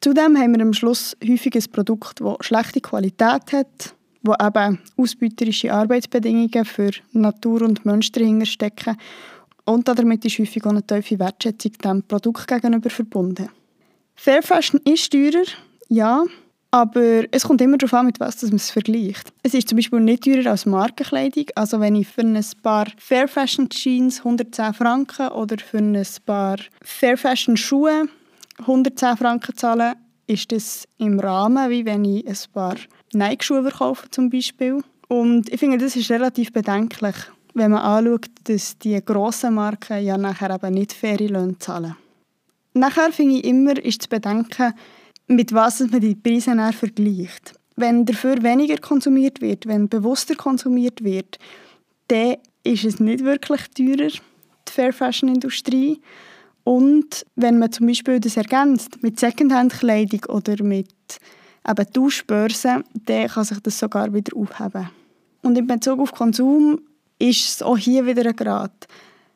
Zudem 0.00 0.36
haben 0.36 0.54
wir 0.54 0.62
am 0.62 0.74
Schluss 0.74 1.16
häufig 1.26 1.54
ein 1.54 1.72
Produkt, 1.72 2.20
das 2.20 2.36
schlechte 2.40 2.80
Qualität 2.80 3.52
hat, 3.52 3.94
wo 4.24 4.34
eben 4.34 4.80
ausbeuterische 4.96 5.72
Arbeitsbedingungen 5.72 6.64
für 6.64 6.90
Natur 7.12 7.62
und 7.62 7.84
Mensch 7.84 8.10
dahinter 8.10 8.46
stecken 8.46 8.96
und 9.64 9.88
damit 9.88 10.24
ist 10.24 10.38
häufig 10.38 10.64
auch 10.64 10.70
eine 10.70 10.86
tiefe 10.86 11.18
Wertschätzung 11.18 11.72
dem 11.72 12.02
Produkt 12.02 12.46
gegenüber 12.46 12.90
verbunden. 12.90 13.48
Fair 14.14 14.42
Fashion 14.42 14.80
ist 14.84 15.10
teurer, 15.10 15.46
ja, 15.88 16.24
aber 16.70 17.24
es 17.30 17.44
kommt 17.44 17.60
immer 17.60 17.78
darauf 17.78 17.94
an, 17.94 18.06
mit 18.06 18.20
was 18.20 18.42
man 18.42 18.56
es 18.56 18.70
vergleicht. 18.70 19.32
Es 19.42 19.54
ist 19.54 19.68
zum 19.68 19.76
Beispiel 19.76 20.00
nicht 20.00 20.24
teurer 20.24 20.50
als 20.50 20.66
Markenkleidung. 20.66 21.46
Also 21.54 21.80
wenn 21.80 21.96
ich 21.96 22.08
für 22.08 22.22
ein 22.22 22.44
paar 22.62 22.86
Fair 22.98 23.28
Fashion 23.28 23.68
Jeans 23.68 24.18
110 24.18 24.74
Franken 24.74 25.28
oder 25.28 25.56
für 25.58 25.78
ein 25.78 26.06
paar 26.26 26.56
Fair 26.82 27.16
Fashion 27.16 27.56
Schuhe 27.56 28.08
110 28.58 29.16
Franken 29.16 29.56
zahle, 29.56 29.94
ist 30.26 30.52
das 30.52 30.84
im 30.98 31.20
Rahmen, 31.20 31.70
wie 31.70 31.84
wenn 31.84 32.04
ich 32.04 32.26
ein 32.26 32.36
paar 32.52 32.76
Nike-Schuhe 33.12 33.70
kaufe 33.70 34.10
zum 34.10 34.30
Beispiel. 34.30 34.82
Und 35.08 35.52
ich 35.52 35.60
finde, 35.60 35.78
das 35.78 35.96
ist 35.96 36.10
relativ 36.10 36.52
bedenklich, 36.52 37.14
wenn 37.54 37.70
man 37.70 37.82
anschaut, 37.82 38.30
dass 38.44 38.78
die 38.78 39.00
grossen 39.04 39.54
Marken 39.54 40.04
ja 40.04 40.16
nachher 40.16 40.54
eben 40.54 40.74
nicht 40.74 40.92
faire 40.92 41.28
Löhne 41.28 41.58
zahlen. 41.58 41.96
Nachher 42.72 43.12
finde 43.12 43.36
ich 43.36 43.44
immer, 43.44 43.76
ist 43.84 44.02
zu 44.02 44.08
bedenken, 44.08 44.74
mit 45.28 45.52
was 45.52 45.80
man 45.80 46.00
die 46.00 46.16
Preise 46.16 46.54
nachher 46.54 46.72
vergleicht. 46.72 47.54
Wenn 47.76 48.04
dafür 48.04 48.42
weniger 48.42 48.78
konsumiert 48.78 49.40
wird, 49.40 49.66
wenn 49.66 49.88
bewusster 49.88 50.34
konsumiert 50.34 51.02
wird, 51.02 51.38
dann 52.08 52.36
ist 52.62 52.84
es 52.84 53.00
nicht 53.00 53.24
wirklich 53.24 53.62
teurer, 53.76 54.08
die 54.08 54.72
Fair 54.72 54.92
Fashion 54.92 55.28
Industrie. 55.28 56.00
Und 56.64 57.26
wenn 57.36 57.58
man 57.58 57.72
zum 57.72 57.86
Beispiel 57.86 58.20
das 58.20 58.36
ergänzt 58.36 59.02
mit 59.02 59.20
Secondhand-Kleidung 59.20 60.24
oder 60.28 60.62
mit 60.62 60.88
eben 61.68 61.92
Tauschbörsen, 61.92 62.84
dann 63.06 63.28
kann 63.28 63.44
sich 63.44 63.60
das 63.60 63.78
sogar 63.78 64.12
wieder 64.12 64.36
aufheben. 64.36 64.90
Und 65.42 65.58
in 65.58 65.66
Bezug 65.66 66.00
auf 66.00 66.12
Konsum 66.12 66.80
ist 67.18 67.46
es 67.46 67.62
auch 67.62 67.76
hier 67.76 68.06
wieder 68.06 68.26
ein 68.26 68.36
Grad. 68.36 68.86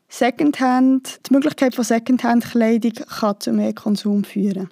Secondhand, 0.08 1.20
die 1.28 1.34
Möglichkeit 1.34 1.74
von 1.74 1.84
Secondhand-Kleidung 1.84 2.92
kann 2.92 3.40
zu 3.40 3.52
mehr 3.52 3.74
Konsum 3.74 4.24
führen. 4.24 4.70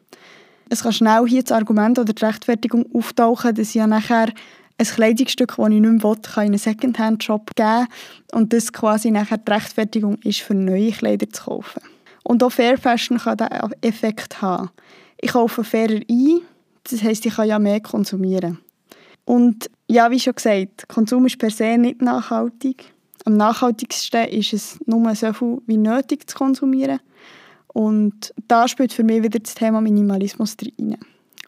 Es 0.68 0.82
kann 0.82 0.92
schnell 0.92 1.26
hier 1.26 1.42
das 1.42 1.52
Argument 1.52 1.98
oder 1.98 2.12
die 2.12 2.24
Rechtfertigung 2.24 2.86
auftauchen, 2.94 3.54
dass 3.54 3.74
ja 3.74 3.86
nachher 3.86 4.32
ein 4.78 4.86
Kleidungsstück, 4.86 5.54
das 5.56 5.66
ich 5.66 5.72
nicht 5.72 5.80
mehr 5.80 6.02
will, 6.02 6.16
kann 6.22 6.46
in 6.46 6.52
einen 6.52 6.58
Secondhand-Shop 6.58 7.54
geben 7.54 7.86
und 8.32 8.52
das 8.52 8.72
quasi 8.72 9.10
nachher 9.10 9.38
die 9.38 9.52
Rechtfertigung 9.52 10.16
ist, 10.22 10.40
für 10.40 10.54
neue 10.54 10.90
Kleider 10.90 11.28
zu 11.30 11.44
kaufen. 11.44 11.82
Und 12.24 12.42
auch 12.42 12.50
Fair 12.50 12.76
Fashion 12.76 13.18
kann 13.18 13.36
diesen 13.36 13.82
Effekt 13.82 14.42
haben. 14.42 14.70
Ich 15.18 15.32
kaufe 15.32 15.64
fairer 15.64 16.00
ein, 16.10 16.40
das 16.90 17.02
heisst, 17.02 17.26
ich 17.26 17.34
kann 17.34 17.48
ja 17.48 17.58
mehr 17.58 17.80
konsumieren. 17.80 18.58
Und 19.24 19.70
ja, 19.88 20.10
wie 20.10 20.20
schon 20.20 20.34
gesagt, 20.34 20.88
Konsum 20.88 21.26
ist 21.26 21.38
per 21.38 21.50
se 21.50 21.76
nicht 21.78 22.00
nachhaltig. 22.00 22.92
Am 23.24 23.36
nachhaltigsten 23.36 24.28
ist 24.28 24.52
es 24.52 24.78
nur 24.86 25.14
so 25.14 25.32
viel 25.32 25.58
wie 25.66 25.76
nötig 25.76 26.28
zu 26.30 26.36
konsumieren. 26.36 27.00
Und 27.68 28.32
da 28.48 28.68
spielt 28.68 28.92
für 28.92 29.04
mich 29.04 29.22
wieder 29.22 29.38
das 29.38 29.54
Thema 29.54 29.80
Minimalismus 29.80 30.56
rein. 30.62 30.96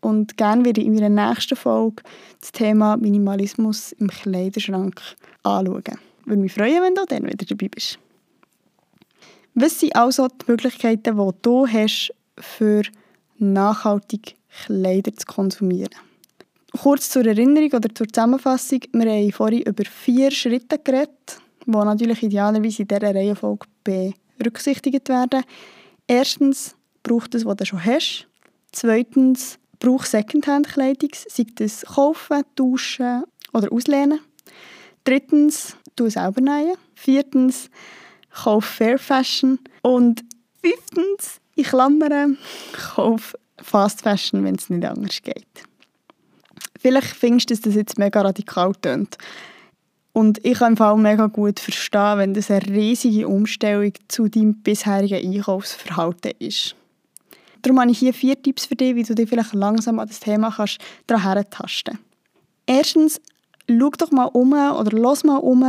Und 0.00 0.36
gerne 0.36 0.64
werde 0.64 0.80
ich 0.80 0.86
in 0.86 0.94
meiner 0.94 1.30
nächsten 1.30 1.56
Folge 1.56 2.02
das 2.40 2.52
Thema 2.52 2.96
Minimalismus 2.96 3.92
im 3.92 4.08
Kleiderschrank 4.08 5.00
anschauen. 5.42 5.98
Würde 6.24 6.42
mich 6.42 6.52
freuen, 6.52 6.82
wenn 6.82 6.94
du 6.94 7.04
dann 7.06 7.24
wieder 7.24 7.46
dabei 7.46 7.68
bist. 7.68 7.98
Was 9.54 9.80
sind 9.80 9.96
also 9.96 10.28
die 10.28 10.50
Möglichkeiten, 10.50 11.16
die 11.16 11.30
du 11.42 11.66
hast, 11.66 12.12
für 12.38 12.82
nachhaltig 13.38 14.36
Kleider 14.64 15.14
zu 15.14 15.26
konsumieren? 15.26 15.94
Kurz 16.82 17.10
zur 17.10 17.26
Erinnerung 17.26 17.72
oder 17.72 17.94
zur 17.94 18.08
Zusammenfassung. 18.08 18.80
Wir 18.92 19.10
haben 19.10 19.32
vorhin 19.32 19.62
über 19.62 19.84
vier 19.84 20.30
Schritte 20.30 20.78
geredet, 20.78 21.40
die 21.66 21.70
natürlich 21.70 22.22
idealerweise 22.22 22.82
in 22.82 22.88
dieser 22.88 23.14
Reihenfolge 23.14 23.66
berücksichtigt 24.36 25.08
werden. 25.08 25.42
Erstens, 26.06 26.76
brauch 27.02 27.26
das, 27.26 27.44
was 27.44 27.56
du 27.56 27.66
schon 27.66 27.84
hast. 27.84 28.26
Zweitens, 28.72 29.58
brauch 29.78 30.04
Secondhand-Kleidung, 30.04 31.10
sei 31.28 31.46
das 31.54 31.82
kaufen, 31.82 32.42
tauschen 32.54 33.24
oder 33.52 33.72
auslehnen. 33.72 34.20
Drittens, 35.04 35.76
tu 35.96 36.08
selber 36.08 36.40
nähen. 36.40 36.76
Viertens, 36.94 37.70
kauf 38.30 38.64
Fair 38.64 38.98
Fashion. 38.98 39.58
Und 39.82 40.24
fünftens, 40.62 41.40
in 41.58 41.64
Klammern, 41.64 42.38
kauf 42.72 43.34
Fast 43.60 44.02
Fashion, 44.02 44.44
wenn 44.44 44.54
es 44.54 44.70
nicht 44.70 44.84
anders 44.84 45.20
geht. 45.22 45.44
Vielleicht 46.78 47.08
findest 47.08 47.50
du, 47.50 47.54
dass 47.54 47.62
das 47.62 47.74
jetzt 47.74 47.98
mega 47.98 48.20
radikal 48.20 48.72
tönt. 48.80 49.18
Und 50.12 50.44
ich 50.44 50.58
kann 50.58 50.72
im 50.72 50.76
Fall 50.76 50.96
mega 50.96 51.26
gut 51.26 51.58
verstehen, 51.58 52.18
wenn 52.18 52.34
das 52.34 52.50
eine 52.50 52.66
riesige 52.66 53.28
Umstellung 53.28 53.92
zu 54.06 54.28
deinem 54.28 54.54
bisherigen 54.62 55.34
Einkaufsverhalten 55.34 56.32
ist. 56.38 56.76
Darum 57.62 57.80
habe 57.80 57.90
ich 57.90 57.98
hier 57.98 58.14
vier 58.14 58.40
Tipps 58.40 58.66
für 58.66 58.76
dich, 58.76 58.94
wie 58.94 59.02
du 59.02 59.14
dich 59.14 59.28
vielleicht 59.28 59.54
langsam 59.54 59.98
an 59.98 60.08
das 60.08 60.20
Thema 60.20 60.52
kannst 60.54 60.78
daran 61.06 61.24
herantasten 61.24 61.98
Erstens, 62.66 63.20
schau 63.68 63.90
doch 63.90 64.12
mal 64.12 64.26
um 64.26 64.52
oder 64.52 64.96
los 64.96 65.24
mal 65.24 65.38
um, 65.38 65.64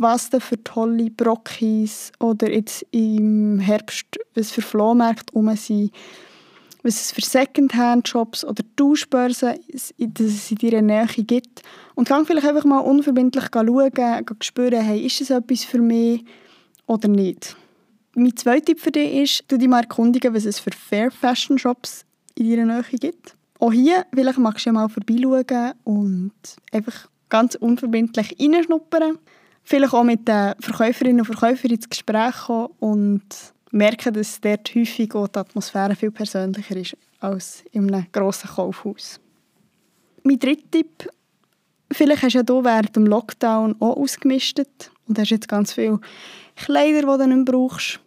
was 0.00 0.30
da 0.30 0.40
für 0.40 0.62
tolle 0.64 1.10
Brockis 1.10 2.12
oder 2.18 2.50
jetzt 2.50 2.86
im 2.90 3.58
Herbst, 3.58 4.06
was 4.34 4.50
für 4.50 4.62
Flohmärkte 4.62 5.32
um 5.34 5.54
sind 5.56 5.92
was 6.82 6.94
es 6.94 7.12
für 7.12 7.20
Secondhand-Shops 7.20 8.44
oder 8.44 8.62
Tauschbörsen 8.76 9.58
es 9.72 9.90
in 9.98 10.14
deiner 10.14 10.82
Nähe 10.82 11.06
gibt. 11.24 11.62
Und 11.94 12.08
kann 12.08 12.24
vielleicht 12.24 12.46
einfach 12.46 12.64
mal 12.64 12.78
unverbindlich 12.78 13.44
schauen, 13.52 14.24
spüren, 14.40 14.80
hey, 14.80 15.04
ist 15.04 15.20
das 15.20 15.30
etwas 15.30 15.64
für 15.64 15.80
mich 15.80 16.24
oder 16.86 17.08
nicht. 17.08 17.56
Mein 18.14 18.36
zweiter 18.36 18.66
Tipp 18.66 18.80
für 18.80 18.90
dich 18.90 19.14
ist, 19.14 19.44
du 19.48 19.56
dich 19.56 19.68
mal 19.68 19.80
erkundigen, 19.80 20.34
was 20.34 20.44
es 20.44 20.58
für 20.58 20.70
Fair 20.70 21.10
Fashion 21.10 21.58
Shops 21.58 22.04
in 22.34 22.50
deiner 22.50 22.74
Nähe 22.74 22.98
gibt. 22.98 23.36
Auch 23.58 23.72
hier 23.72 24.06
vielleicht 24.12 24.38
magst 24.38 24.66
du 24.66 24.72
mal 24.72 24.88
vorbeischauen 24.88 25.74
und 25.84 26.32
einfach 26.72 27.08
ganz 27.28 27.54
unverbindlich 27.54 28.36
reinschnuppern. 28.40 29.18
Vielleicht 29.62 29.94
auch 29.94 30.04
mit 30.04 30.26
den 30.26 30.54
Verkäuferinnen 30.58 31.20
und 31.20 31.26
Verkäufern 31.26 31.70
ins 31.70 31.88
Gespräch 31.88 32.34
kommen 32.46 32.68
und 32.80 33.24
merken, 33.70 34.14
dass 34.14 34.40
dort 34.40 34.74
häufig 34.74 35.14
auch 35.14 35.28
die 35.28 35.38
Atmosphäre 35.38 35.94
viel 35.94 36.10
persönlicher 36.10 36.76
ist 36.76 36.96
als 37.20 37.64
in 37.72 37.92
einem 37.92 38.06
grossen 38.12 38.50
Kaufhaus. 38.50 39.20
Mein 40.22 40.38
dritter 40.38 40.70
Tipp, 40.70 41.08
vielleicht 41.92 42.22
hast 42.22 42.34
du 42.34 42.38
ja 42.38 42.44
hier 42.46 42.64
während 42.64 42.96
dem 42.96 43.06
Lockdown 43.06 43.76
auch 43.80 43.96
ausgemistet 43.96 44.90
und 45.06 45.18
hast 45.18 45.30
jetzt 45.30 45.48
ganz 45.48 45.72
viele 45.72 46.00
Kleider, 46.56 47.00
die 47.00 47.06
du 47.06 47.26
nicht 47.26 47.36
mehr 47.36 47.44
brauchst. 47.44 48.00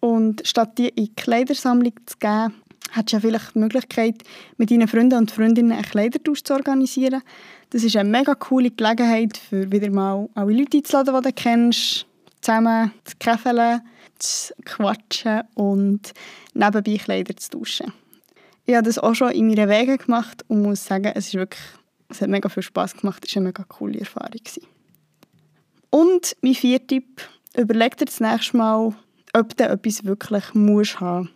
Und 0.00 0.46
statt 0.46 0.78
die 0.78 0.88
in 0.88 1.06
die 1.06 1.14
Kleidersammlung 1.14 1.92
zu 2.06 2.16
geben, 2.18 2.54
hast 2.90 3.12
du 3.12 3.16
ja 3.16 3.20
vielleicht 3.20 3.54
die 3.54 3.58
Möglichkeit, 3.58 4.22
mit 4.56 4.70
deinen 4.70 4.88
Freunden 4.88 5.18
und 5.18 5.30
Freundinnen 5.30 5.72
einen 5.72 5.82
Kleidertausch 5.82 6.42
zu 6.42 6.54
organisieren. 6.54 7.22
Das 7.70 7.84
ist 7.84 7.96
eine 7.96 8.08
mega 8.08 8.34
coole 8.34 8.70
Gelegenheit, 8.70 9.36
für 9.36 9.70
wieder 9.70 9.90
mal 9.90 10.28
alle 10.34 10.52
Leute 10.52 10.78
einzuladen, 10.78 11.14
die 11.16 11.28
du 11.28 11.32
kennst, 11.32 12.06
zusammen 12.40 12.92
zu 13.04 13.16
käfeln, 13.18 13.80
zu 14.18 14.54
quatschen 14.64 15.42
und 15.54 16.12
nebenbei 16.54 16.96
Kleider 16.96 17.36
zu 17.36 17.50
tauschen. 17.50 17.92
Ich 18.66 18.74
habe 18.74 18.84
das 18.84 18.98
auch 18.98 19.14
schon 19.14 19.32
in 19.32 19.48
meinen 19.48 19.68
Wegen 19.68 19.96
gemacht 19.96 20.44
und 20.48 20.62
muss 20.62 20.84
sagen, 20.84 21.12
es, 21.14 21.28
ist 21.28 21.34
wirklich, 21.34 21.62
es 22.08 22.20
hat 22.20 22.28
mega 22.28 22.48
viel 22.48 22.62
Spass 22.62 22.96
gemacht. 22.96 23.24
Es 23.26 23.34
war 23.34 23.40
eine 23.40 23.48
mega 23.48 23.64
coole 23.64 23.98
Erfahrung. 23.98 24.42
Und 25.90 26.36
mein 26.42 26.54
vierter 26.54 26.86
Tipp, 26.86 27.22
überleg 27.56 27.96
dir 27.96 28.04
das 28.04 28.20
nächste 28.20 28.56
Mal, 28.58 28.94
ob 29.32 29.56
du 29.56 29.64
etwas 29.64 30.04
wirklich 30.04 30.52
musst 30.52 31.00
haben. 31.00 31.30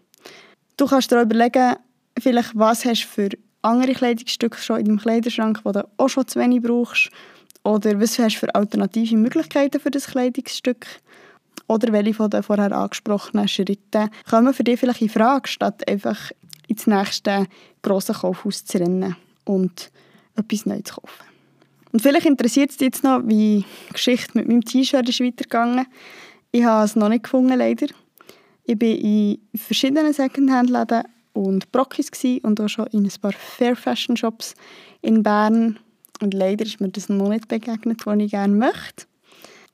Du 0.83 0.89
kannst 0.89 1.13
dir 1.13 1.23
überlegen, 1.23 1.77
vielleicht 2.19 2.59
was 2.59 2.85
hast 2.85 3.05
du 3.05 3.07
für 3.07 3.29
andere 3.63 3.93
Kleidungsstücke 3.93 4.59
schon 4.59 4.81
in 4.81 4.87
deinem 4.87 4.99
Kleiderschrank, 4.99 5.61
die 5.65 5.71
du 5.71 5.89
auch 5.97 6.09
schon 6.09 6.27
zu 6.27 6.41
wenig 6.41 6.61
brauchst. 6.61 7.09
Oder 7.63 8.01
was 8.01 8.19
hast 8.19 8.35
du 8.35 8.41
für 8.41 8.55
alternative 8.57 9.17
Möglichkeiten 9.17 9.79
für 9.79 9.93
das 9.93 10.09
Kleidungsstück? 10.09 10.85
Oder 11.69 11.93
welche 11.93 12.15
von 12.15 12.31
den 12.31 12.43
vorher 12.43 12.73
angesprochenen 12.73 13.47
Schritten 13.47 14.11
kommen 14.29 14.53
für 14.53 14.65
dich 14.65 14.81
vielleicht 14.81 15.03
in 15.03 15.09
Frage, 15.09 15.49
statt 15.49 15.89
einfach 15.89 16.33
ins 16.67 16.89
nächste 16.89 17.47
grosse 17.83 18.15
Kaufhaus 18.15 18.65
zu 18.65 18.79
rennen 18.79 19.15
und 19.45 19.93
etwas 20.35 20.67
Neues 20.67 20.83
zu 20.87 20.95
kaufen. 20.97 21.25
Und 21.93 22.03
vielleicht 22.03 22.27
interessiert 22.27 22.71
es 22.71 22.79
dich 22.79 22.87
jetzt 22.87 23.05
noch, 23.05 23.21
wie 23.25 23.65
die 23.89 23.93
Geschichte 23.93 24.37
mit 24.37 24.49
meinem 24.49 24.65
T-Shirt 24.65 25.09
ist 25.09 25.21
weitergegangen. 25.21 25.87
Ich 26.51 26.65
habe 26.65 26.85
es 26.85 26.97
noch 26.97 27.09
nicht 27.09 27.23
gefunden, 27.23 27.57
leider. 27.57 27.87
Ich 28.65 28.81
war 28.81 28.89
in 28.89 29.39
verschiedenen 29.55 30.13
Secondhand-Läden 30.13 31.03
und 31.33 31.73
Brockis 31.73 32.11
und 32.43 32.61
auch 32.61 32.69
schon 32.69 32.87
in 32.89 33.05
ein 33.05 33.13
paar 33.21 33.33
Fair 33.33 33.77
Fashion 33.77 34.17
Shops 34.17 34.55
in 35.01 35.23
Bern. 35.23 35.79
Und 36.21 36.35
leider 36.35 36.65
ist 36.65 36.81
mir 36.81 36.89
das 36.89 37.09
noch 37.09 37.29
nicht 37.29 37.49
begegnet, 37.49 38.07
was 38.07 38.19
ich 38.19 38.31
gerne 38.31 38.55
möchte. 38.55 39.07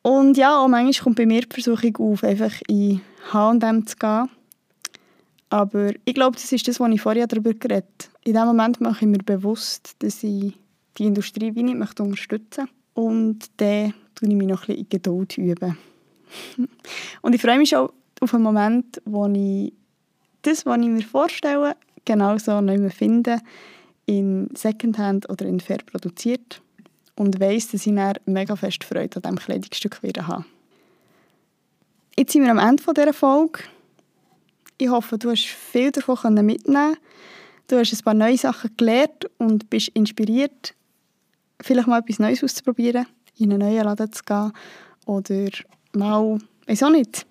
Und 0.02 0.36
ja, 0.36 0.58
auch 0.58 0.68
manchmal 0.68 1.04
kommt 1.04 1.16
bei 1.16 1.26
mir 1.26 1.42
die 1.42 1.60
Versuchung 1.60 1.96
auf, 1.96 2.24
einfach 2.24 2.62
in 2.68 3.02
H&M 3.32 3.86
zu 3.86 3.96
gehen. 3.96 4.30
Aber 5.50 5.92
ich 6.04 6.14
glaube, 6.14 6.36
das 6.36 6.52
ist 6.52 6.68
das, 6.68 6.80
was 6.80 6.90
ich 6.90 7.00
vorher 7.00 7.26
darüber 7.26 7.52
geredet 7.52 8.08
habe. 8.08 8.12
In 8.24 8.34
dem 8.34 8.46
Moment 8.46 8.80
mache 8.80 9.04
ich 9.04 9.10
mir 9.10 9.18
bewusst, 9.18 9.96
dass 10.00 10.22
ich 10.22 10.54
die 10.96 11.04
Industrie 11.04 11.54
wie 11.54 11.62
nicht 11.62 11.78
möchte 11.78 12.02
unterstützen 12.02 12.64
möchte. 12.64 12.74
Und 12.94 13.50
dann 13.58 13.94
übe 14.20 14.32
ich 14.32 14.36
mich 14.36 14.48
noch 14.48 14.62
ein 14.62 14.66
bisschen 14.66 14.82
in 14.82 14.88
Geduld. 14.88 15.38
Üben. 15.38 15.78
Und 17.22 17.34
ich 17.34 17.40
freue 17.40 17.58
mich 17.58 17.70
schon 17.70 17.90
auf 18.20 18.34
einen 18.34 18.42
Moment, 18.42 19.00
wo 19.04 19.26
ich 19.26 19.72
das, 20.42 20.66
was 20.66 20.78
ich 20.80 20.86
mir 20.86 21.02
vorstelle, 21.02 21.76
genauso 22.04 22.60
nicht 22.60 22.80
mehr 22.80 22.90
finde, 22.90 23.40
in 24.06 24.48
Secondhand 24.54 25.28
oder 25.28 25.44
in 25.46 25.60
Fair 25.60 25.78
produziert 25.84 26.62
und 27.16 27.40
weiss, 27.40 27.68
dass 27.68 27.86
ich 27.86 27.94
dann 27.94 28.14
mega 28.26 28.56
fest 28.56 28.84
Freude 28.84 29.16
an 29.16 29.22
diesem 29.22 29.38
Kleidungsstück 29.38 30.02
wieder 30.02 30.26
habe. 30.26 30.44
Jetzt 32.16 32.32
sind 32.32 32.42
wir 32.42 32.50
am 32.50 32.58
Ende 32.58 32.82
dieser 32.82 33.12
Folge. 33.12 33.60
Ich 34.78 34.88
hoffe, 34.88 35.18
du 35.18 35.30
hast 35.30 35.46
viel 35.46 35.90
davon 35.90 36.34
mitnehmen 36.34 36.96
Du 37.68 37.76
hast 37.78 37.92
ein 37.92 38.02
paar 38.02 38.14
neue 38.14 38.38
Sachen 38.38 38.74
gelernt 38.78 39.28
und 39.36 39.68
bist 39.68 39.88
inspiriert, 39.88 40.74
vielleicht 41.60 41.86
mal 41.86 42.00
etwas 42.00 42.18
Neues 42.18 42.42
auszuprobieren, 42.42 43.06
in 43.36 43.52
einen 43.52 43.60
neuen 43.60 43.84
Laden 43.84 44.10
zu 44.10 44.24
gehen 44.24 44.52
oder 45.04 45.50
mal, 45.92 46.38
weiß 46.66 46.82
auch 46.84 46.90
nicht, 46.90 47.26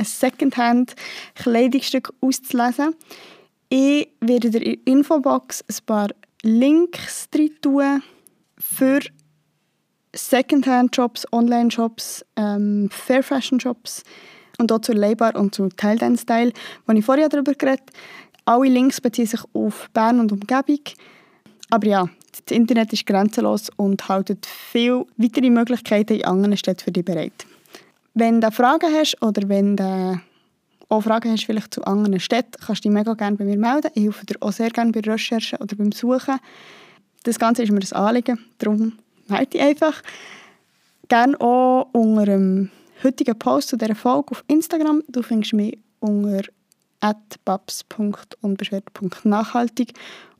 ein 0.00 0.06
Secondhand-Kleidungsstück 0.06 2.12
auszulesen. 2.20 2.94
Ich 3.68 4.08
werde 4.20 4.48
in 4.48 4.52
der 4.52 4.86
Infobox 4.86 5.64
ein 5.68 5.76
paar 5.86 6.08
Links 6.42 7.28
tun 7.30 8.02
für 8.58 9.00
Secondhand-Shops, 10.14 11.26
Online-Shops, 11.32 12.24
ähm, 12.36 12.88
Fair 12.90 13.22
Fashion-Shops 13.22 14.02
und 14.58 14.72
auch 14.72 14.80
zu 14.80 14.92
Leibar 14.92 15.36
und 15.36 15.54
zu 15.54 15.68
Tile 15.68 15.96
Dance 15.96 16.22
Style, 16.22 16.52
wo 16.86 16.92
ich 16.92 17.04
vorher 17.04 17.28
darüber 17.28 17.54
geredet 17.54 17.90
Alle 18.44 18.68
Links 18.68 19.00
beziehen 19.00 19.26
sich 19.26 19.40
auf 19.52 19.88
Bern 19.92 20.18
und 20.18 20.32
Umgebung. 20.32 20.80
Aber 21.70 21.86
ja, 21.86 22.08
das 22.32 22.56
Internet 22.56 22.92
ist 22.92 23.06
grenzenlos 23.06 23.70
und 23.76 24.08
haltet 24.08 24.46
viele 24.46 25.06
weitere 25.16 25.50
Möglichkeiten 25.50 26.14
in 26.14 26.24
anderen 26.24 26.56
Städten 26.56 26.84
für 26.84 26.92
dich 26.92 27.04
bereit. 27.04 27.46
Wenn 28.14 28.40
du 28.40 28.50
Fragen 28.50 28.92
hast 28.92 29.22
oder 29.22 29.48
wenn 29.48 29.76
du 29.76 30.20
auch 30.88 31.02
Fragen 31.02 31.30
hast 31.30 31.44
vielleicht 31.44 31.72
zu 31.72 31.84
anderen 31.84 32.18
Städten, 32.18 32.60
kannst 32.64 32.84
du 32.84 32.88
dich 32.88 32.94
mega 32.94 33.14
gerne 33.14 33.36
bei 33.36 33.44
mir 33.44 33.56
melden. 33.56 33.90
Ich 33.94 34.02
helfe 34.02 34.26
dir 34.26 34.34
auch 34.40 34.50
sehr 34.52 34.70
gerne 34.70 34.90
bei 34.92 35.00
der 35.00 35.14
Recherche 35.14 35.56
oder 35.58 35.76
beim 35.76 35.92
Suchen. 35.92 36.40
Das 37.22 37.38
Ganze 37.38 37.62
ist 37.62 37.70
mir 37.70 37.80
ein 37.80 37.92
Anliegen, 37.92 38.44
darum 38.58 38.94
melde 39.28 39.46
dich 39.46 39.60
einfach. 39.60 40.02
Gerne 41.08 41.40
auch 41.40 41.88
unter 41.92 42.24
dem 42.24 42.70
heutigen 43.02 43.38
Post 43.38 43.68
zu 43.68 43.76
dieser 43.76 43.94
Folge 43.94 44.32
auf 44.32 44.44
Instagram. 44.48 45.02
Du 45.08 45.22
findest 45.22 45.52
mich 45.52 45.78
unter 46.00 46.42
babs.unbeschwert.nachhaltig 47.44 49.92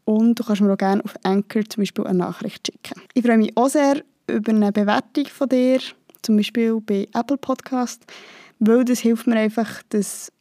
und 0.04 0.38
du 0.38 0.44
kannst 0.44 0.62
mir 0.62 0.72
auch 0.72 0.78
gerne 0.78 1.04
auf 1.04 1.14
Anchor 1.22 1.62
zum 1.68 1.82
Beispiel 1.82 2.06
eine 2.06 2.18
Nachricht 2.18 2.66
schicken. 2.66 3.00
Ich 3.14 3.24
freue 3.24 3.38
mich 3.38 3.56
auch 3.56 3.68
sehr 3.68 4.02
über 4.26 4.52
eine 4.52 4.72
Bewertung 4.72 5.26
von 5.26 5.48
dir, 5.48 5.80
zum 6.22 6.36
Beispiel 6.36 6.80
bei 6.80 7.08
Apple 7.14 7.36
Podcast, 7.36 8.04
weil 8.58 8.84
das 8.84 9.00
hilft 9.00 9.26
mir 9.26 9.36
einfach, 9.36 9.82
dass 9.88 10.32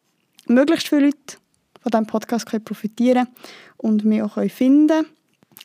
möglichst 0.48 0.88
viele 0.88 1.06
Leute 1.06 1.38
von 1.82 1.92
diesem 1.92 2.08
Podcast 2.08 2.46
können 2.46 2.64
profitieren 2.64 3.28
und 3.78 4.06
mich 4.06 4.22
auch 4.22 4.42
finden 4.50 4.88
können. 4.88 5.06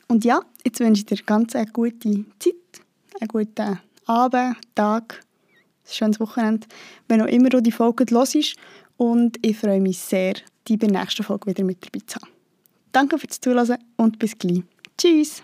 Und 0.08 0.24
ja, 0.24 0.40
jetzt 0.64 0.80
wünsche 0.80 1.00
ich 1.00 1.06
dir 1.06 1.24
ganz 1.24 1.54
eine 1.56 1.66
gute 1.66 2.24
Zeit, 2.38 2.54
einen 3.20 3.28
guten 3.28 3.80
Abend, 4.06 4.56
Tag, 4.74 5.24
ein 5.84 5.92
schönes 5.92 6.20
Wochenende, 6.20 6.66
wenn 7.08 7.22
auch 7.22 7.26
immer 7.26 7.48
du 7.48 7.60
die 7.60 7.72
Folge 7.72 8.04
hörst. 8.10 8.56
Und 8.96 9.38
ich 9.42 9.56
freue 9.56 9.80
mich 9.80 9.98
sehr, 9.98 10.34
dich 10.68 10.78
bei 10.78 10.86
der 10.86 11.00
nächsten 11.00 11.24
Folge 11.24 11.46
wieder 11.46 11.64
mit 11.64 11.84
dabei 11.84 12.04
zu 12.06 12.20
haben. 12.20 12.30
Danke 12.92 13.18
fürs 13.18 13.40
Zuhören 13.40 13.78
und 13.96 14.18
bis 14.18 14.38
gleich. 14.38 14.62
Tschüss! 14.96 15.42